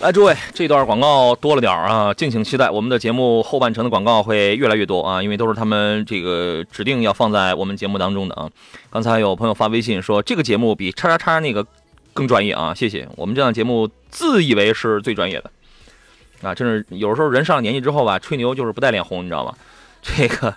[0.00, 8.48] 来，诸位，这段广告多了点啊，敬请期待我们的节目后半程的广告会越来越多啊，因为都是他们这个指定要放在我们节目当中的啊。
[8.90, 11.66] 刚才有朋友发微信说这个节目比叉叉叉那个
[12.16, 13.06] 更专业啊，谢谢。
[13.14, 15.50] 我们这档节目自以为是最专业的
[16.42, 19.54] 啊，真是有时候人上了年纪之后吧，吹牛就是不带脸红，你知道吗？
[20.02, 20.54] 这个，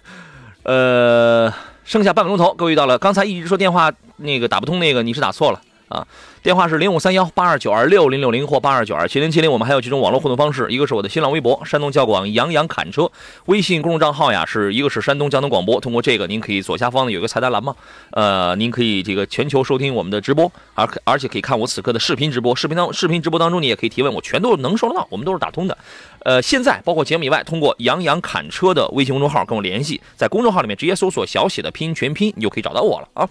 [0.63, 6.08] 呃，剩下半个钟头，各位遇到了刚才一直说电话那个打不通那个，你是打错了啊。
[6.41, 9.52] 电话是零五三幺八二九二六零六零或八二九二七零七零。
[9.52, 13.12] 我们还有几种网络互动方式，一个是我的新浪微博山东交广杨洋侃车，
[13.47, 15.82] 微信公众账号呀是一个是山东交通广播。
[15.82, 17.75] 通过这个，您可以左下方呢有一个菜单栏嘛，
[18.12, 22.56] 呃，您可以这个全球收听我们的直播，而而且可以看我此刻的视频直播。
[22.56, 25.78] 视频当视频直播当中，你也可以提问，我全都能收得到，我们都是打通的。
[26.19, 33.28] 呃，现在包括节目以外，通过杨洋侃车的微信公众号跟我联系，在公众号里面直接搜索小写的拼音全拼，你就可以找到我了啊。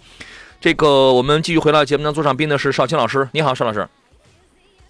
[0.61, 3.29] 这个，我们继续回到节目当中，坐上宾的是邵青老师。
[3.33, 3.89] 你好，邵老师。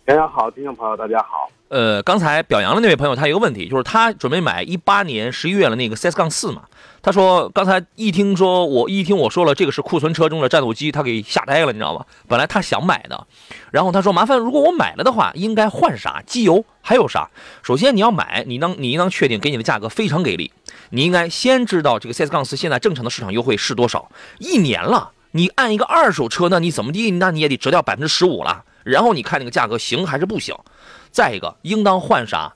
[0.07, 1.51] 大家好，听众朋友，大家好。
[1.69, 6.63] 呃，刚才表扬的那位朋友，他有个问题，就是他准备买一八年十一月的那个 CS 杠四嘛。
[7.03, 12.07] 他说，刚才一听说我一听我说了这个是库存车中的战斗机，他给吓呆了，你知道吗？
[12.27, 13.27] 本来他想买的，
[13.71, 17.29] 然后他说，麻烦如果我买了的话，应该换啥机油，还有啥？
[17.63, 20.51] 首先你要买，你能你应当确定给你的价格非常给力，
[20.89, 25.11] 你应该先知道这个 CS 杠四现在正常的市场优惠是多少，一年了。
[25.39, 27.13] 你按一个二手车，那你怎么地？
[27.13, 28.65] 那你也得折掉百分之十五了。
[28.83, 30.53] 然后你看那个价格行还是不行？
[31.13, 32.53] 再一个，应当换啥？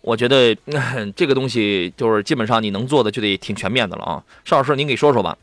[0.00, 0.56] 我觉得
[1.14, 4.24] 这个东西就是基本上你能做的就得挺全面的了啊。
[4.44, 5.36] 邵老师，您给说说吧。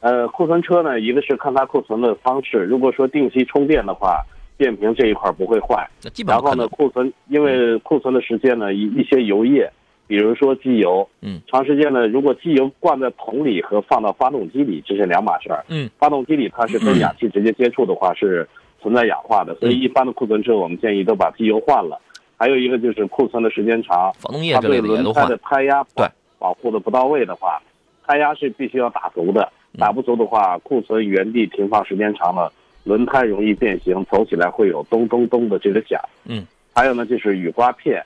[0.00, 2.58] 呃，库存车呢，一个是看它库存的方式。
[2.64, 4.20] 如果说定期充电的话，
[4.58, 5.88] 电瓶这一块不会坏。
[6.26, 9.70] 然后呢，库存因为库存的时间呢，一一些油液。
[10.06, 18.48] 比如说机油，嗯，长时间呢，如果机油灌在桶里和放到发动机里，这是两码事儿，嗯，发动机里它是跟氧气直接接触的话是
[18.80, 22.00] 存在氧化的，所以一般的库存车我们建议都把机油换了，
[22.36, 25.36] 还有一个就是库存的时间长，防冻液它之类对轮胎的。
[25.38, 26.06] 胎压对。
[26.38, 27.60] 保护的不到位的话，
[28.06, 29.80] 胎压是必须要打足的，嗯。
[29.80, 32.52] 打不足的话，库存原地停放时间长了，
[32.84, 35.98] 轮胎容易变形，走起来会有咚咚咚的这个响。
[36.26, 38.04] 嗯，还有呢就是雨刮片，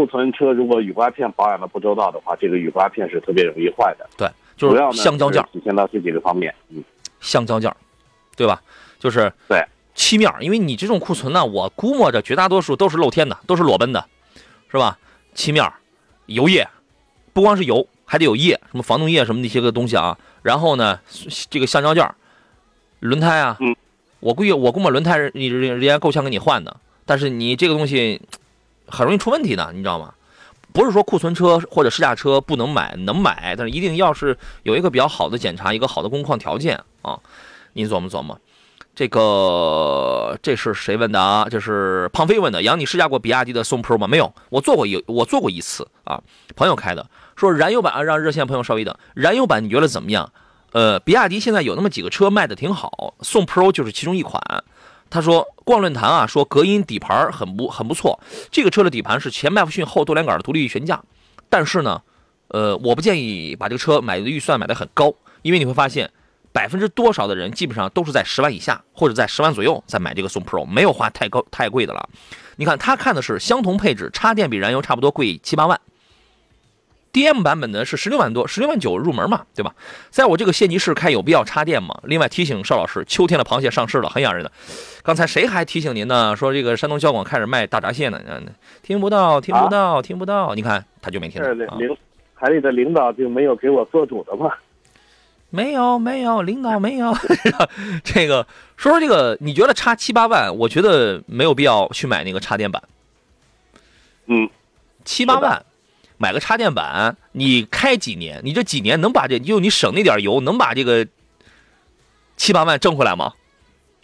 [0.00, 4.08] 库存车如果雨刮片保养的不周到的话，这个雨刮片是特别容易坏的。
[4.16, 6.54] 对，就是橡胶件体现到这几个方面。
[6.70, 6.82] 嗯，
[7.20, 7.70] 橡胶件，
[8.34, 8.62] 对吧？
[8.98, 9.62] 就是对
[9.94, 14.02] 漆面，因为你这种库存呢，我估摸着绝大多数都是露天的，都是裸奔的，
[14.70, 14.98] 是吧？
[15.34, 15.70] 漆面、
[16.24, 16.66] 油液，
[17.34, 20.16] 不光是油，还得有液，什么防冻液什么那些个东西啊。
[20.40, 20.98] 然后呢，
[21.50, 22.10] 这个橡胶件，
[23.00, 23.76] 轮胎啊，嗯，
[24.20, 28.18] 我估计我估摸轮胎人你人人家够呛给你换的，但是你这个东西
[28.90, 30.12] 很容易出问题的，你知道吗？
[30.72, 37.18] 不是说库存车或者试驾车不能买，能买，但是一定要是有一个比较好的检查，一个好的工况条件啊。
[37.72, 38.38] 你琢磨琢磨，
[38.94, 41.48] 这个这是谁问的啊？
[41.50, 42.62] 这是胖飞问的。
[42.62, 44.06] 杨，你试驾过比亚迪的宋 Pro 吗？
[44.06, 46.22] 没有，我做过一我做过一次啊，
[46.54, 47.08] 朋友开的。
[47.34, 48.94] 说燃油版啊，让热线朋友稍微等。
[49.14, 50.32] 燃油版你觉得怎么样？
[50.72, 54.40] 呃，比亚迪现在有那么几个车卖的挺好，宋 Pro 就是其中一款。
[55.10, 58.18] 他说逛论坛啊，说隔音底盘很不很不错。
[58.50, 61.02] 这个车的底盘是前麦弗逊后多连杆的独立悬架，
[61.48, 62.00] 但是呢，
[62.48, 66.08] 呃，我不建议把这个车买的预算买的很高，因为你会发现
[66.52, 72.08] 百分之多少的人基本上都是在十万以下或者在十万左右在买这个宋 Pro，没有花太高太贵的了。
[72.56, 75.80] 你看他看的是相同配置，插电比燃油差不多贵七八万。
[77.12, 79.74] DM 版本呢是十六万多，十六万九入门嘛，对吧？
[80.10, 81.98] 在我这个县级市开有必要插电吗？
[82.04, 84.52] 另外提醒邵老师，秋天的螃蟹上市了，很养人的。
[85.02, 86.36] 刚才谁还提醒您呢？
[86.36, 88.20] 说这个山东交广开始卖大闸蟹呢？
[88.28, 88.46] 嗯，
[88.82, 90.54] 听不到，听不到，听不到。
[90.54, 91.78] 你看他就没听这到、啊。
[91.78, 91.96] 领
[92.38, 94.50] 台里的领导就没有给我做主的吗？
[95.50, 97.12] 没有，没有，领导没有。
[98.04, 98.46] 这个
[98.76, 100.56] 说说这个，你觉得差七八万？
[100.56, 102.80] 我觉得没有必要去买那个插电版。
[104.26, 104.48] 嗯，
[105.04, 105.64] 七八万
[106.20, 108.42] 买个插电板，你开几年？
[108.44, 111.06] 你这几年能把这就你省那点油，能把这个
[112.36, 113.32] 七八万挣回来吗？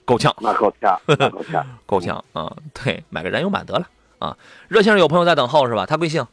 [0.07, 1.66] 够呛， 那够呛，那够呛。
[1.85, 2.57] 够呛啊！
[2.72, 3.87] 对，买个燃油版得了
[4.18, 4.35] 啊。
[4.68, 5.85] 热线上有朋友在等候是吧？
[5.85, 6.26] 他贵姓？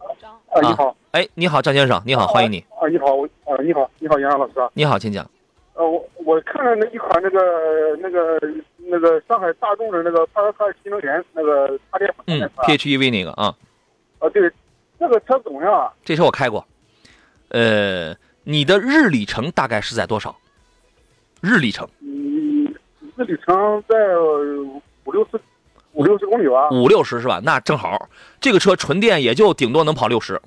[0.00, 2.64] 啊，你好，哎，你好，张先生，你好，欢迎你。
[2.80, 5.28] 啊，你好，我啊，你好，你好，杨洋老师啊，你好，请讲。
[5.74, 8.40] 呃，我我看了那一款那个那个
[8.78, 13.54] 那个上海大众的那个帕萨特新能源那个插电嗯，，PHEV 那个啊，
[14.18, 14.50] 啊，对，
[14.98, 15.92] 这个车怎么样啊？
[16.04, 16.66] 这车我开过。
[17.48, 20.36] 呃，你的日里程大概是在多少？
[21.40, 22.74] 日里程嗯，
[23.16, 23.96] 日里程在
[25.04, 25.40] 五六十
[25.92, 26.70] 五六十公里吧。
[26.70, 27.40] 五六十是吧？
[27.44, 28.08] 那正好，
[28.40, 30.40] 这个车纯电也就顶多能跑六十，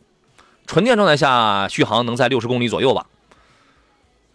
[0.66, 3.06] 纯电状态下续航能在六十公里左右吧。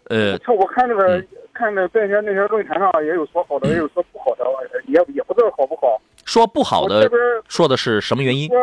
[0.05, 4.43] 呃，这我看那个、嗯看那在那那些论坛上也有说好的，也有说不好的，
[4.87, 6.01] 也也不知道好不好。
[6.25, 7.09] 说不好的
[7.47, 8.47] 说的是什么原因？
[8.47, 8.57] 说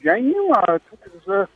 [0.00, 1.48] 原因嘛，它这个是，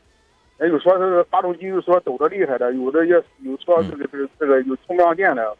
[0.59, 5.57] 哎，有说是发动机有说抖得厉害的，有的也有说这个这个这个有充不上电的。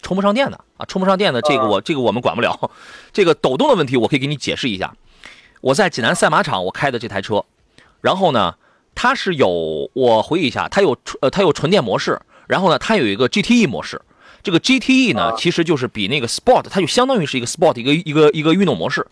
[0.00, 2.70] 充不上电的啊，充不上电的这个我这个我们管不了。
[3.12, 4.94] 这个抖动的问题，我可以给你解释一下。
[5.60, 7.44] 我在济南赛马场我开的这台车，
[8.00, 8.54] 然后呢，
[8.94, 14.00] 它是有我回忆一下，它有纯呃它有纯电模式，然后呢它有一个 GTE 模式。
[14.48, 19.06] 这个 GTE 呢啊，其实就是比那个 Sport，它就相当于是一个 Sport 一个一个一个运动模式，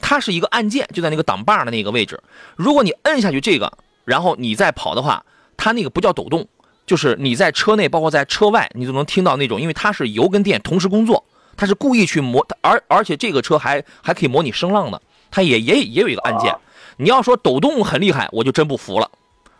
[0.00, 2.22] 它是一个按键，就在那个挡把的那个位置。
[2.54, 3.72] 如果你摁下去这个，
[4.04, 5.24] 然后你再跑的话，
[5.56, 6.46] 它那个不叫抖动，
[6.86, 11.24] 就是你在车内，包括在车外，你都能听到那种，因为它是油跟电同时工作，
[11.56, 16.54] 它是故意去模，而而且这个车还还可以模拟声浪的，它也也也有一个按键。
[16.98, 19.10] 你要说抖动很厉害，我就真不服了。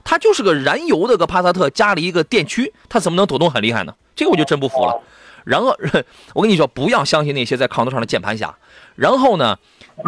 [0.04, 3.92] 它就是个燃油的个帕萨特加了一个电驱，它怎么能抖动很厉害呢？
[4.14, 5.02] 这个我就真不服了。
[5.46, 5.68] 然后
[6.34, 8.52] 我跟你说，不要相信那些在炕头上的键盘侠。
[8.96, 9.56] 然后呢，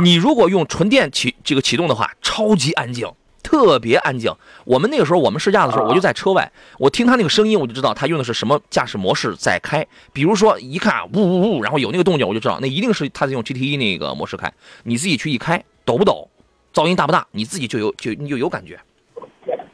[0.03, 3.09] 你如果用纯电启这个启动的话，超级安静，
[3.43, 4.35] 特别安静。
[4.65, 9.87] 我们那个时候我们试驾的时候，我就在车外，我听他那个声音，我就知道他用的是什么驾驶模式在开。
[10.13, 14.53] 比如说一看呜呜呜，然后有那个动静，我就知道那一定是他在用 GTE 那个模式开。
[14.83, 16.29] 你自己去一开，抖不抖，
[16.75, 18.75] 噪音大不大，你自己就有就你就有感觉。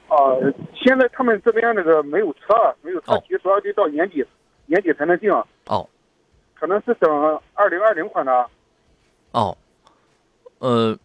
[0.09, 0.14] 啊，
[0.74, 4.24] 现在他们这边那个没有车，没有车哦提，说得到年底
[4.75, 5.31] 年底才能定，
[5.67, 5.89] 哦
[6.59, 8.47] 可能是等二零二零款的。
[9.31, 9.57] 哦，
[10.59, 10.99] 呃，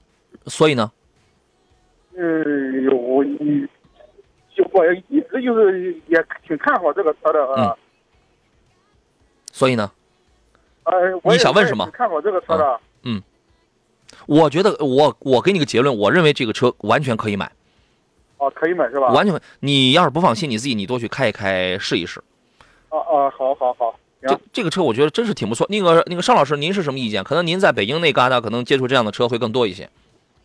[0.47, 0.91] 所以呢，
[2.15, 3.67] 嗯，我一
[4.55, 7.75] 就我一直就是也挺看好这个车的啊。
[9.51, 9.91] 所以呢，
[11.23, 12.79] 你想问什么看好这个车的。
[13.03, 13.21] 嗯
[14.25, 17.51] 我觉得我我给你个结论，我认为这个车完全可以买，
[18.37, 19.09] 哦，可以买是吧？
[19.09, 19.39] 完全。
[19.59, 22.23] 你要是不放心，你自己你多去开一开试一试。
[22.89, 25.65] 啊啊，好好好，这这个车我觉得真是挺不错。
[25.69, 27.23] 那个那个邵老师，您是什么意见？
[27.23, 29.89] 可能您在北京那旮瘩，可能接触这样的车会更多一些。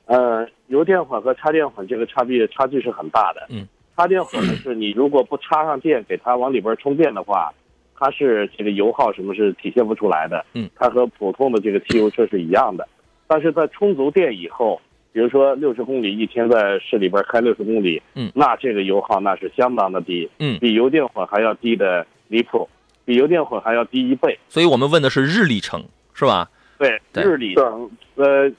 [0.06, 3.46] 呃，油电混和插电混这个差别差距是很大的。
[3.48, 7.50] 嗯，插电混呢是你如果不插上电给它往里边充电的话，
[7.98, 10.44] 它是这个油耗什么是体现不出来的。
[10.52, 12.86] 嗯，它和普通的这个汽油车是一样的。
[13.26, 14.78] 但是在充足电以后，
[15.10, 22.68] 比如说六十公里一天在市里边开六十公里，嗯，那这个油耗那是相当的低，嗯比油电混还要低的离谱，
[23.04, 24.36] 比油电混还要低一倍。
[24.48, 26.50] 所以我们问的是日里程，是吧？
[26.76, 28.50] 对，对日里程，呃，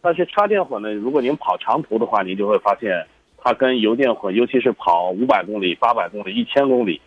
[0.00, 3.04] 但是插电混呢，如果您跑长途的话，您就会发现
[3.36, 7.00] 它跟油电混，尤其是跑五百公里、八百公里、一千公里，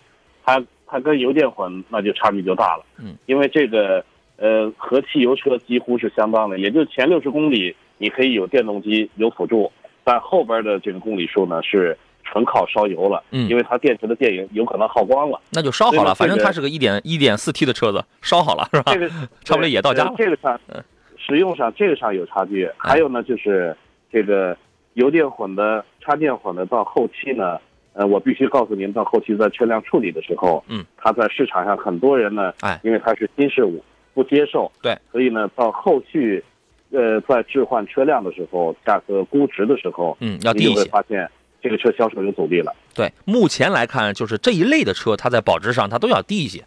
[0.43, 2.85] 它它跟油电混那就差距就大了。
[2.99, 4.03] 嗯，因为这个
[4.35, 9.71] 呃和汽油车几乎是相当的，也就前六十公里你可以有电动机有辅助，
[10.03, 11.97] 但后边的这个公里数呢是
[12.29, 13.23] 纯靠烧油了。
[13.31, 15.39] 嗯因为它电池的电有有可能耗光了。
[15.51, 18.99] 那就烧好了，反正它是个一点一点四 T 的车子，烧好了是吧这？
[18.99, 19.09] 个
[19.43, 20.83] 差不多也到家这个上嗯，
[21.17, 22.69] 使用上这个上有差距。
[22.77, 23.75] 还有呢，就是
[24.11, 24.55] 这个
[24.93, 27.59] 油电混的、插电混的，到后期呢，
[27.93, 36.43] 呃，我必须告诉您，到后期在车辆处理的时候，嗯，它在市场上很多人呢，哎因为它是新事物，不接受，对，所以呢，到后续，
[36.91, 40.89] 呃，在置换车辆的时候，价格估值的时候，嗯，要你就会低一些。
[40.89, 41.29] 发现
[41.67, 46.63] 这个车销售有阻力了，对，目前来看，就是这一类的车，它在保值上它都要低一些。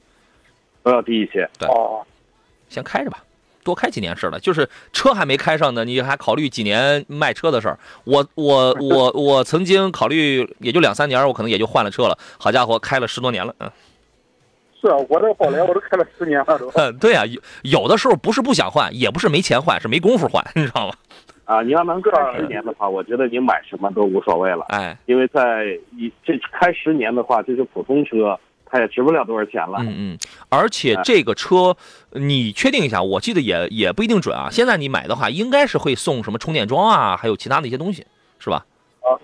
[0.83, 1.49] 都要低一些。
[1.59, 2.05] 对哦，
[2.69, 3.25] 先开着吧，
[3.65, 4.39] 多开几年是了。
[4.39, 7.79] 就是车还没开上呢，你还考虑几年卖车的事儿。
[8.05, 12.19] 我我 我我曾经考虑，也就两三年，我可能也就换了车了。
[12.39, 13.71] 好家伙，开了十多年了，嗯。
[14.83, 16.71] 是啊，我这个宝来我都开了十年了都。
[16.75, 20.95] 嗯， 对啊，有有的时候不是不想换，也不是没钱换，是没工夫换，你知道吗？
[21.51, 24.67] 啊，你要能开十年的话，我觉得你买什么都无所谓了。
[24.69, 29.79] 哎，因为在你这开十年的话，这是普通车，它也值不了多少钱了。
[29.81, 31.77] 嗯嗯，而且这个车
[32.13, 34.47] 你确定一下，我记得也也不一定准啊。
[34.49, 38.07] 现在你买的话，应该是会送什么充电桩啊，还有其他的一些东西，
[38.39, 38.65] 是吧？
[39.01, 39.19] 啊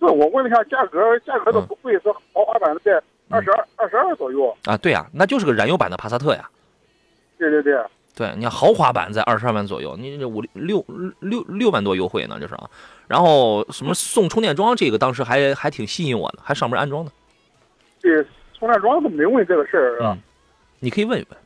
[0.00, 2.90] 是我问了一下价格，价格都不贵，是豪华版的在
[3.28, 4.52] 二十二二十二左右。
[4.64, 6.50] 啊，对啊，那就是个燃油版的帕萨特呀。
[7.38, 7.78] 对对对，
[8.18, 10.84] 对，你看豪华版在二十二万左右，你这五六
[11.20, 12.68] 六六万多优惠呢，就是啊。
[13.06, 17.12] 然后什么送充电桩，这个当时还还挺吸引我的，还上门安装的。
[18.00, 18.20] 这
[18.58, 20.16] 充电桩怎么没问这个事儿是吧？
[20.16, 20.18] 嗯，
[20.80, 21.38] 你可以问一问，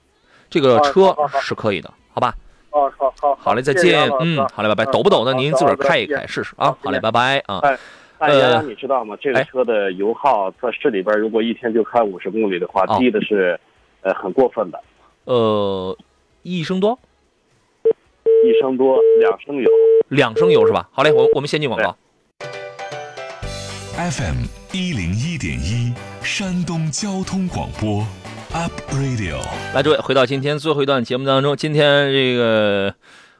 [0.48, 2.34] 这个啊车是可以的，好吧？
[2.70, 4.84] 哦，好好好嘞，再谢谢见嗯，好嘞，拜拜。
[4.86, 6.74] 嗯抖不抖呢，您自个儿开一开试试啊。
[6.82, 7.58] 好嘞，拜拜啊。
[7.58, 7.78] 哎，
[8.18, 9.14] 但呃杨，你知道吗？
[9.20, 13.60] 这个哎车的油耗在市里边，如果一天就开五十公里的话，哦低的是，
[14.00, 14.80] 呃，很过分的，
[15.24, 15.94] 呃，
[16.42, 16.98] 一升多，
[18.44, 19.70] 一升多，两升油。
[20.08, 20.88] 两升油是吧？
[20.90, 21.96] 好嘞，我我们先进广告。
[23.94, 28.04] FM 一零一点一，山东交通广播
[28.52, 29.38] ，Up Radio。
[29.72, 32.92] 来，诸位，回到今天最后一段节目当中，今天这个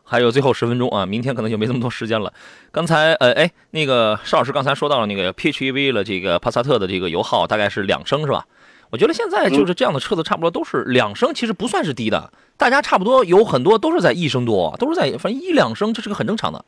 [0.04, 2.32] 还有最后十分钟啊，明天可能就没这么多时间了。
[2.70, 8.46] 刚才呃，哎，那个邵老师刚才说到了那个 PHEV 了，这个帕萨特的这个油耗大概是两升是吧？
[8.92, 16.62] 我觉得现在就是这样的车子，差不多都是两升，其实不算是低的，大家差不多有很多都是在一升多，都是在反正一两升，这是个很正常的。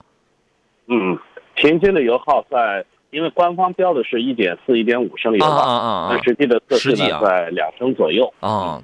[0.86, 1.18] 嗯，
[1.54, 6.08] 平均的油耗在，因为官方标的是一点四、一点五升油啊啊嘛，啊啊。
[6.12, 7.20] 但实际的测试实际啊。
[7.20, 8.32] 呢在两升左右。
[8.40, 8.82] 啊，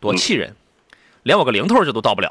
[0.00, 0.52] 多气人，
[1.22, 2.30] 连我个零头这都到不了，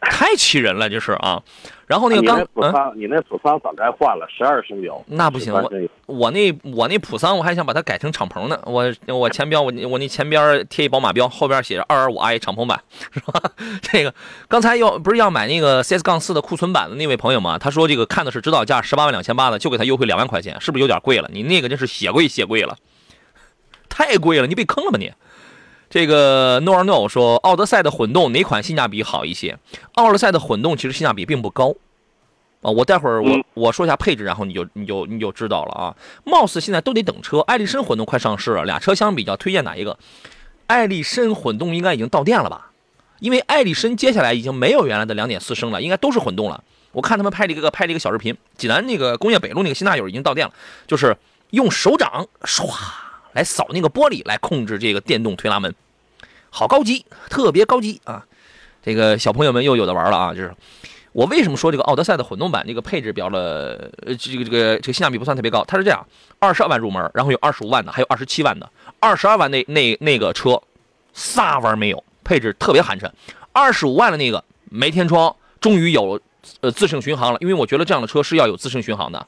[0.00, 1.42] 太气人了，这是啊。
[1.86, 2.72] 然后那个刚你那普嗯。
[2.72, 5.02] 桑，你那普桑早该换了，十二升油。
[5.06, 12.78] 那不行13升油我那我那普桑我还想把它改成敞篷呢，我我前边我我那前边贴一宝马标，后边写着二二五 i 敞篷版，
[13.10, 13.42] 是吧？
[13.80, 14.14] 这个
[14.48, 21.30] 刚才要不是要买那个 CS 杠四的库存版的那位朋友嘛，他说这个看的是指导价十八万两千八的，就给他优惠两万块钱，是不是有点贵了？
[21.32, 22.76] 你那个真是血贵血贵了，
[23.88, 25.10] 太贵了，你被坑了吧你？
[25.90, 29.58] 这个 No or No 说，奥德赛的混动哪款性价比好一些？
[29.92, 31.74] 奥德赛的混动其实性价比并不高。
[32.60, 35.94] 啊，我待会儿我嗯我说一下配置，然后你就你就你就知道了啊。
[36.24, 39.96] 貌似现在都得等车，艾力绅混动快上市了，俩车相比较，推荐哪一个？
[40.66, 42.72] 艾力绅混动应该已经到店了吧？
[43.20, 46.62] 因为艾力绅接下来已经没有原来的2.4升了，应该都是混动了。
[46.92, 50.52] 我看他们拍了一个拍了一个小视频，济南那个工业北路那个新大友已经到店了，
[50.86, 51.16] 就是
[51.50, 52.68] 用手掌唰
[53.38, 55.72] 来扫那个玻璃来控制这个电动推拉门，
[56.50, 58.26] 好高级，特别高级啊！
[58.82, 60.52] 这个小朋友们又有的玩了啊，就是。
[61.12, 65.64] 我为什么说这个奥德赛的混动版这个配置表了，呃，这个这个这个性价比不算特别高？
[65.66, 66.04] 它是这样，
[66.40, 68.68] 二十二万入门，然后有二十五万的，还有二十七万的。
[68.98, 70.60] 二十二万那那那个车，
[71.12, 73.08] 啥玩没有，配置特别寒碜。
[73.52, 76.20] 二十五万的那个没天窗，终于有
[76.60, 79.24] 呃自适应巡航了，因为我觉得这样的车是要有自适应巡航的。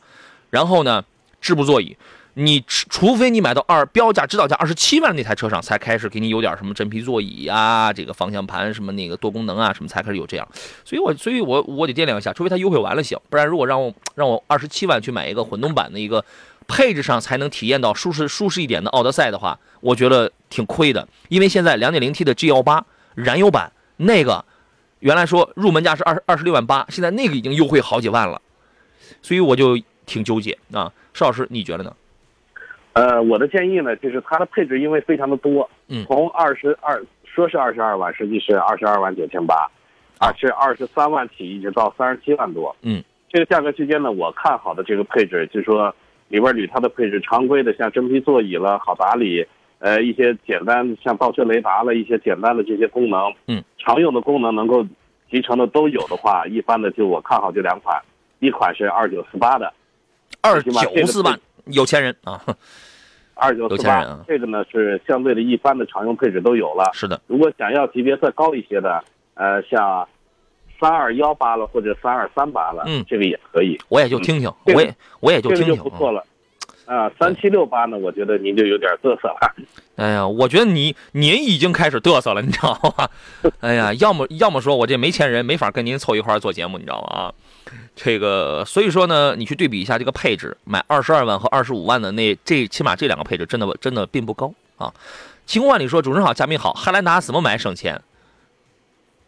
[0.51, 1.05] 然后呢，
[1.41, 1.97] 织布座椅，
[2.35, 10.49] 你除非你买到二标价指导价二十七万那台车上，才开始给你有点什么真皮座椅啊，这个方向盘什么那个多功能啊，什么才开始有这样。
[10.85, 16.25] 所以我所以我我得掂量一下，除非它优惠完了行，不然如果让我让我二十七万去买一个混动版的一个
[16.69, 21.07] 配置上才能体验到舒适舒适一点的奥德赛的话，我觉得挺亏的。
[21.29, 22.85] 因为现在两点零 T 的 G 幺八
[23.17, 24.45] 燃油版那个
[25.01, 28.41] 原来说入门价是二二十六万八，现在那个已经优惠好几万了，
[29.21, 29.77] 所以我就
[30.07, 30.93] 挺纠结啊。
[31.13, 31.93] 邵老师，你觉得呢？
[32.93, 36.05] 呃，我的建议呢，就是它的配置因为非常的多，嗯。
[36.07, 39.71] 从二十二说是二十二万，实际是二十二万九千八，
[40.19, 42.75] 啊，是二十三万起，一直到三十七万多。
[42.83, 45.95] 嗯，这个价格区间呢，我看好的这个配置，就是说
[46.29, 49.47] 里边铝它的配置，常规的像真皮座椅了，好打理，
[49.79, 54.85] 呃，一些简单像倒车雷达了，一些简单的这些功能，嗯，常用的功能能够
[55.31, 58.03] 集成的都有的话，一般的就我看好这两款，
[58.41, 59.73] 一款是二九四八的，
[60.41, 60.73] 二九
[61.07, 62.41] 四万，有钱人啊，
[63.35, 66.91] 二九四八这个呢是相对的一般的常用配置都有了。
[66.93, 69.03] 是的，如果想要级别再高一些的，
[69.35, 70.07] 呃，像
[70.81, 73.05] 三二幺八了或者三二三八了，嗯。
[73.09, 76.25] 这个也可以，我也就听听，这个我也我也就这个听听，就不错了。
[76.91, 79.55] 啊，三七六八呢，我觉得您就有点嘚瑟了。
[79.95, 83.09] 哎呀，我觉得你您已经开始嘚瑟了，你知道吗？
[83.61, 87.07] 哎呀，要么要么说我这没钱人没法跟您凑一块做节目，你知道吗？
[87.17, 87.35] 啊，
[87.95, 94.93] 这个所以说呢，你去对比一下这个配置，买二十二万和二十五万的那这起码这两个配置真的真的并不高啊。
[95.47, 98.03] 晴空万里说主持人好，嘉宾好，汉兰达怎么买省钱？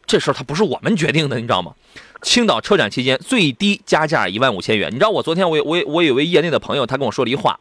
[0.06, 1.74] 这事儿它不是我们决定的，你知道吗？
[2.22, 7.58] 青岛车展期间最低加价一万五千元，你知道我昨天我我我有位业内的朋友，他跟我说了一话，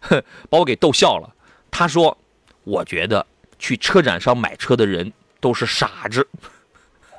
[0.00, 1.34] 哼， 把我给逗笑了。
[1.70, 2.16] 他说
[2.64, 3.26] ：“我觉得
[3.58, 6.28] 去车展上买车的人都是傻子。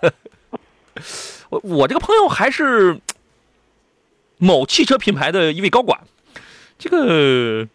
[1.50, 3.00] 我我这个朋友还是
[4.38, 6.00] 某汽车品牌的一位高管，
[6.78, 7.68] 这个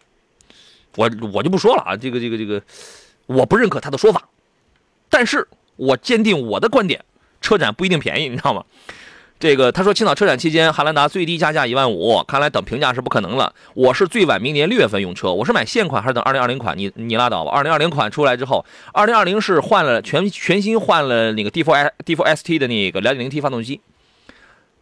[0.95, 2.61] 我我就不说了啊，这个这个这个，
[3.25, 4.27] 我不认可他的说法，
[5.09, 5.47] 但是
[5.81, 7.03] 我坚定我的观点，
[7.41, 8.63] 车展不一定便宜， 你知道吗？
[9.39, 13.51] 这个他说青岛车展期间，汉兰达最低加价一万五，看来等评价是不可能了。
[13.73, 16.77] 我是最晚明年六月份用车，我是买现款还是等二零二零款？
[16.77, 17.51] 你你拉倒吧。
[17.51, 18.63] 二零二零款出来之后，
[18.93, 23.81] 二零二零是换了全全新换了那个 D4 D4 ST 的那个两点零 T 发动机，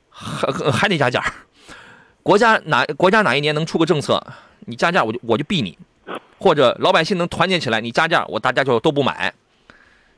[0.09, 1.23] 还还得加价。
[2.21, 4.21] 国家哪国家哪一年能出个政策，
[4.65, 5.77] 你加价我就我就毙你，
[6.37, 9.33] 或者老百姓能团结起来，你加价我大家就都不买，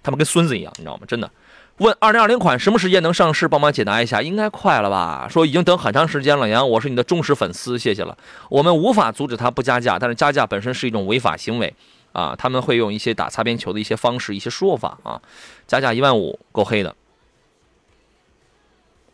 [0.03, 1.03] 他们跟孙子一样，你知道吗？
[1.07, 1.29] 真的。
[1.77, 3.47] 问二零二零款什么时间能上市？
[3.47, 5.27] 帮忙解答一下，应该快了吧？
[5.29, 8.15] 说已经等很长时间了，杨，我是你的忠实粉丝，谢谢了。
[8.49, 11.73] 我们无法阻止他不加价，但是加价本身是一种违法行为
[12.11, 12.35] 啊！
[12.37, 15.19] 他们会用一些打擦边球的一些方式、一些说法啊，
[15.65, 16.95] 加价一万五，够黑的，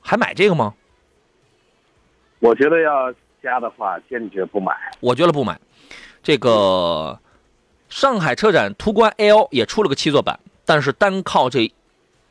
[0.01, 0.73] 还买这个吗？
[2.39, 4.73] 我觉得要加的话，坚决不买。
[4.99, 5.57] 我觉得不买。
[6.21, 7.17] 这个
[7.87, 10.37] 上海车展途观 L 也出了个七座版，
[10.67, 11.73] 但是单靠这。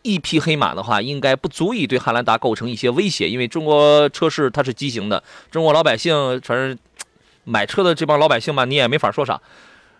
[0.02, 5.20] 一匹黑马的话，应该不足以对汉兰达构成一些威胁，因为中国车市它是畸形的，
[5.50, 6.78] 中国老百姓反正
[7.42, 9.40] 买车的这帮老百姓吧，你也没法说啥。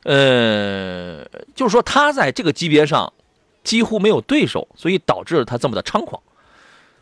[0.05, 1.25] 呃，
[1.57, 3.13] 就是说他在这个级别上
[3.65, 6.23] 几乎没有对手，所以导致了他这么的猖狂。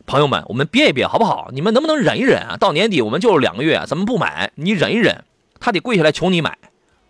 [0.06, 1.50] 朋友们，我们憋一憋好不好？
[1.52, 2.56] 你们能不能忍一忍啊？
[2.56, 5.24] 到年底我们就两个月，咱们不买，你忍一忍，
[5.60, 6.56] 他得跪下来求你买，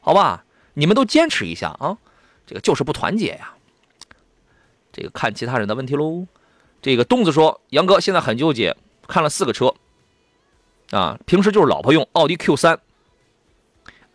[0.00, 0.44] 好吧？
[0.72, 1.98] 你们都坚持一下啊！
[2.48, 3.53] 这个就是不团结呀。
[4.94, 6.24] 这个看其他人的问题喽。
[6.80, 8.76] 这个东子说：“杨哥现在很纠结，
[9.08, 9.74] 看了四个车，
[10.90, 12.78] 啊，平时就是老婆用奥迪 Q 三、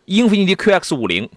[0.06, 1.28] 英菲尼迪 QX 五零。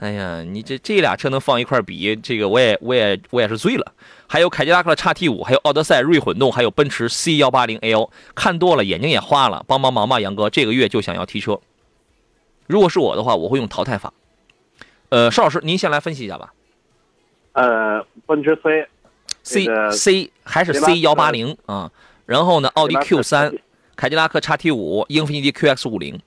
[0.00, 3.92] 哎呀，你这这俩车能放一块比，这个我也我也我也是醉了。
[4.26, 11.60] 还有凯迪拉克的叉 T 五，还有奥德赛锐混动，还有奔驰 C 幺八零 L，看多了眼睛也花了，帮帮忙吧，杨哥，这个月就想要提车。
[12.66, 14.12] 如果是我的话，我会用淘汰法。
[15.08, 16.52] 呃，邵老师，您先来分析一下吧。”
[17.52, 18.86] 呃，奔驰 C、
[19.42, 21.90] C 这个 C 还是 C 幺八零啊，
[22.26, 23.52] 然后呢，奥迪 Q 三、
[23.96, 26.20] 凯迪拉克 XT 五、英菲尼迪 QX 五零，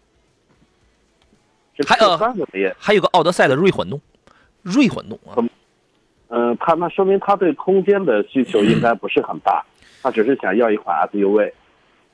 [1.76, 4.02] 这还呃 Q 三怎么也，还有个奥德赛的锐混动，
[4.64, 5.40] 锐混动啊，
[6.30, 9.64] 嗯，他那说明他对空间的需求应该不是很大，
[10.02, 11.52] 他只是想要一款 SUV，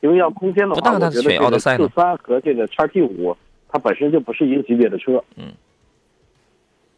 [0.01, 3.36] 因为要空间的话，不但他我觉得选奥德赛 Q 三和这个 XT 五，
[3.70, 5.24] 它本身就不是一个级别的车。
[5.36, 5.51] 嗯。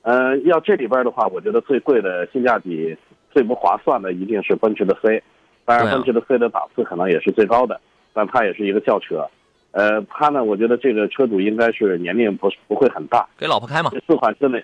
[0.01, 2.95] 呃，要这里边的话，我觉得最贵的性价比
[3.31, 5.21] 最不划算的一定是奔驰的 C，
[5.65, 7.79] 当然奔驰的 C 的档次可能也是最高的，
[8.13, 9.27] 但它也是一个轿车。
[9.71, 14.59] 呃，它呢，我觉得这个车主应该是年龄不不会很大，给老婆开嘛这，四款车呢，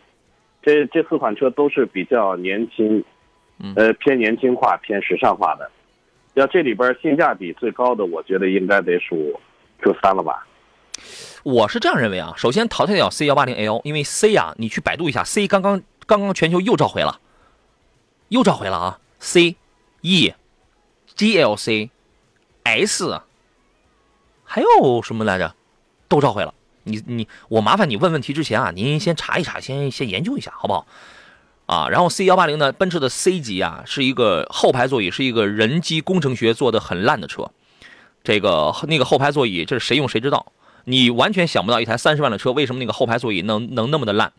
[0.64, 3.04] 这这四款车都是比较年轻，
[3.60, 5.70] 嗯呃，偏年轻化、偏时尚化的。
[6.34, 9.40] 要这里边性价比最高的，我觉得应该得数
[9.82, 10.46] Q 三了吧？
[11.46, 17.20] 我是这样认为啊，首先淘汰掉 C 幺八零 L，因为 C 啊，你去百度一下，C 刚刚刚刚全球又召回了，
[18.30, 19.56] 又召回了啊，C、
[20.02, 20.34] E、
[21.16, 21.92] GLC、
[22.64, 23.22] S，
[24.44, 25.54] 还有什么来着？
[26.08, 26.52] 都召回了。
[26.82, 30.88] 你你我麻烦你问问题之前啊，您先查一查，先先研究一下，好不好？
[31.68, 37.52] 啊，然后 C 幺八零呢，奔驰的 C 级啊，是一个后排座椅，是一个人机工程学做的很烂的车。
[38.24, 40.52] 这个那个后排座椅，这是谁用谁知道。
[40.86, 44.32] 你完全想不到一台三十万的车，为什么那个后排座椅能能那么的烂？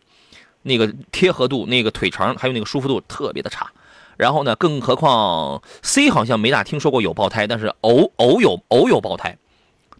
[0.63, 3.71] 那个贴合度、那个腿长还有那个舒服度特别的差。
[4.17, 9.37] 然后呢，更何况 C 好像没大听说过有爆胎，但是偶偶有偶有爆胎，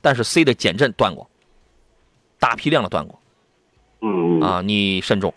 [0.02, 1.30] 但是 C 的减震断过，
[2.39, 3.22] 大批量的断过。
[4.02, 5.34] 嗯啊，你慎重。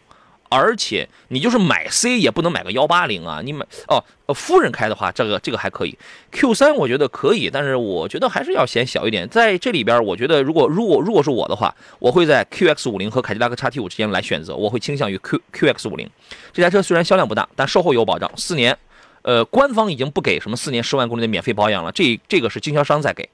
[0.51, 5.97] 而且你就是买 C 也不能买个幺八零啊，你买哦，夫人开的话，这个这个还可以。
[6.33, 9.29] Q 三我觉得可以，但是我觉得还是要显小一点。
[9.29, 16.11] 在这里边，我觉得如果如果如果是我的话，我会在 QX 五零和凯迪拉克 x T 五之间来选择，我会倾向于 Q QX 五零。
[16.53, 18.77] 这台车虽然销量不大，但售后有保障，四年。
[19.23, 23.29] 呃，官方已经不给什么四年十万公里的免费保养了，这这个是经销商在给。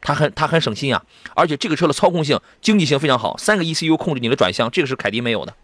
[0.00, 5.54] 他很他很省心啊，而且这个车的操控性、经济性非常好，三个 ECU 控制你的转向，这个是凯迪没有的。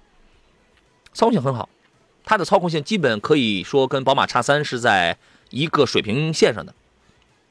[1.12, 1.68] 操控性很好，
[2.24, 5.16] 它的操控性基本可以说跟宝马叉三是在
[5.50, 6.72] 一个水平线上的，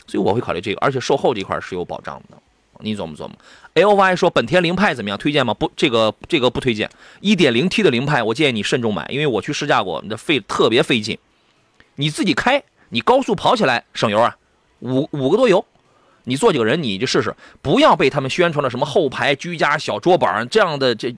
[0.07, 2.37] 所以我会考虑这个，而且售后这块是有保障的，
[2.79, 3.31] 你琢磨琢磨。
[3.73, 5.17] L Y 说本田凌派怎么样？
[5.17, 5.53] 推荐吗？
[5.53, 6.89] 不，这个这个不推荐。
[7.21, 11.17] 1.0T 的凌派，我建议你慎重买，因为我去试驾过，那费特别费劲。
[11.95, 14.37] 你自己开，你高速跑起来省油啊，
[14.79, 15.65] 五五个多油。
[16.23, 21.15] 你坐几个人，你就试试，不要被他们宣传的什么后排居家小桌板这样的这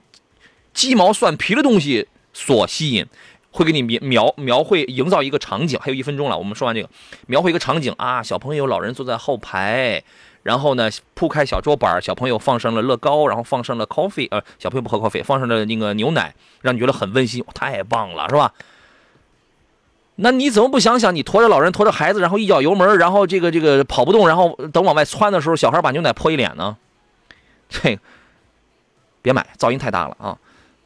[0.72, 2.08] 鸡毛蒜皮的东西。
[2.32, 3.06] 所吸引，
[3.50, 5.78] 会给你描描描绘、营造一个场景。
[5.80, 6.88] 还有一分钟了，我们说完这个，
[7.26, 10.02] 描绘一个场景啊，小朋友、老人坐在后排，
[10.42, 18.52] 然后呢铺开小桌板，小朋友放上了乐高，然后放上了 coffee，呃，小朋友不喝 coffee，放上了那个牛奶，让你觉得很温馨，太棒了，是吧？
[20.16, 26.76] 那你怎么不想想，你驮着老人，驮着孩子，然后一脚油门，然后这个这个跑不动，然后等往外窜的时候，小孩把牛奶泼一脸呢？
[27.68, 27.98] 这
[29.22, 30.38] 别买，噪音太大了啊！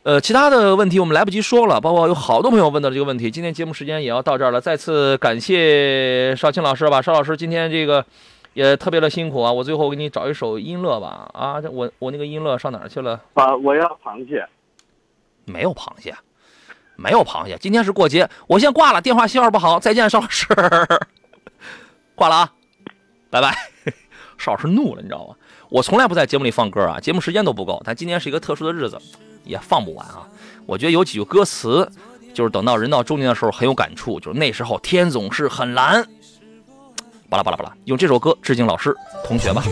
[0.07, 3.29] 呃，其他的问题我们来不及说了，包括有好多朋友问到这个问题。
[3.29, 7.03] 今天节目时间也要到这儿了，再次感谢邵青老师吧。
[7.03, 8.07] 邵老师今天这个
[8.55, 11.29] 也特别的辛苦啊，我最后给你找一首音乐吧。
[11.35, 13.21] 啊，我我那个音乐上哪儿去了？
[13.35, 14.47] 啊，我要螃蟹。
[15.45, 16.15] 没有螃蟹，
[16.95, 17.59] 没有螃蟹。
[17.61, 19.81] 今天是过节，我先挂了，电话信号不好。
[19.81, 20.47] 再见，邵老师，
[22.15, 22.53] 挂了啊，
[23.29, 23.53] 拜拜。
[24.39, 25.35] 邵老师怒了，你知道吗？
[25.69, 27.83] 我从来不在节目里放歌啊，节目时间都不够。
[27.85, 28.99] 但今天是一个特殊的日子。
[29.47, 30.27] 也放不完啊！
[30.67, 31.89] 我觉得有几句歌词，
[32.35, 36.05] 就是等到人到中年的时候很有感触，就是那时候天总是很蓝。
[37.31, 38.93] 巴拉巴拉巴拉，用这首歌致敬老师
[39.25, 39.63] 同学吧。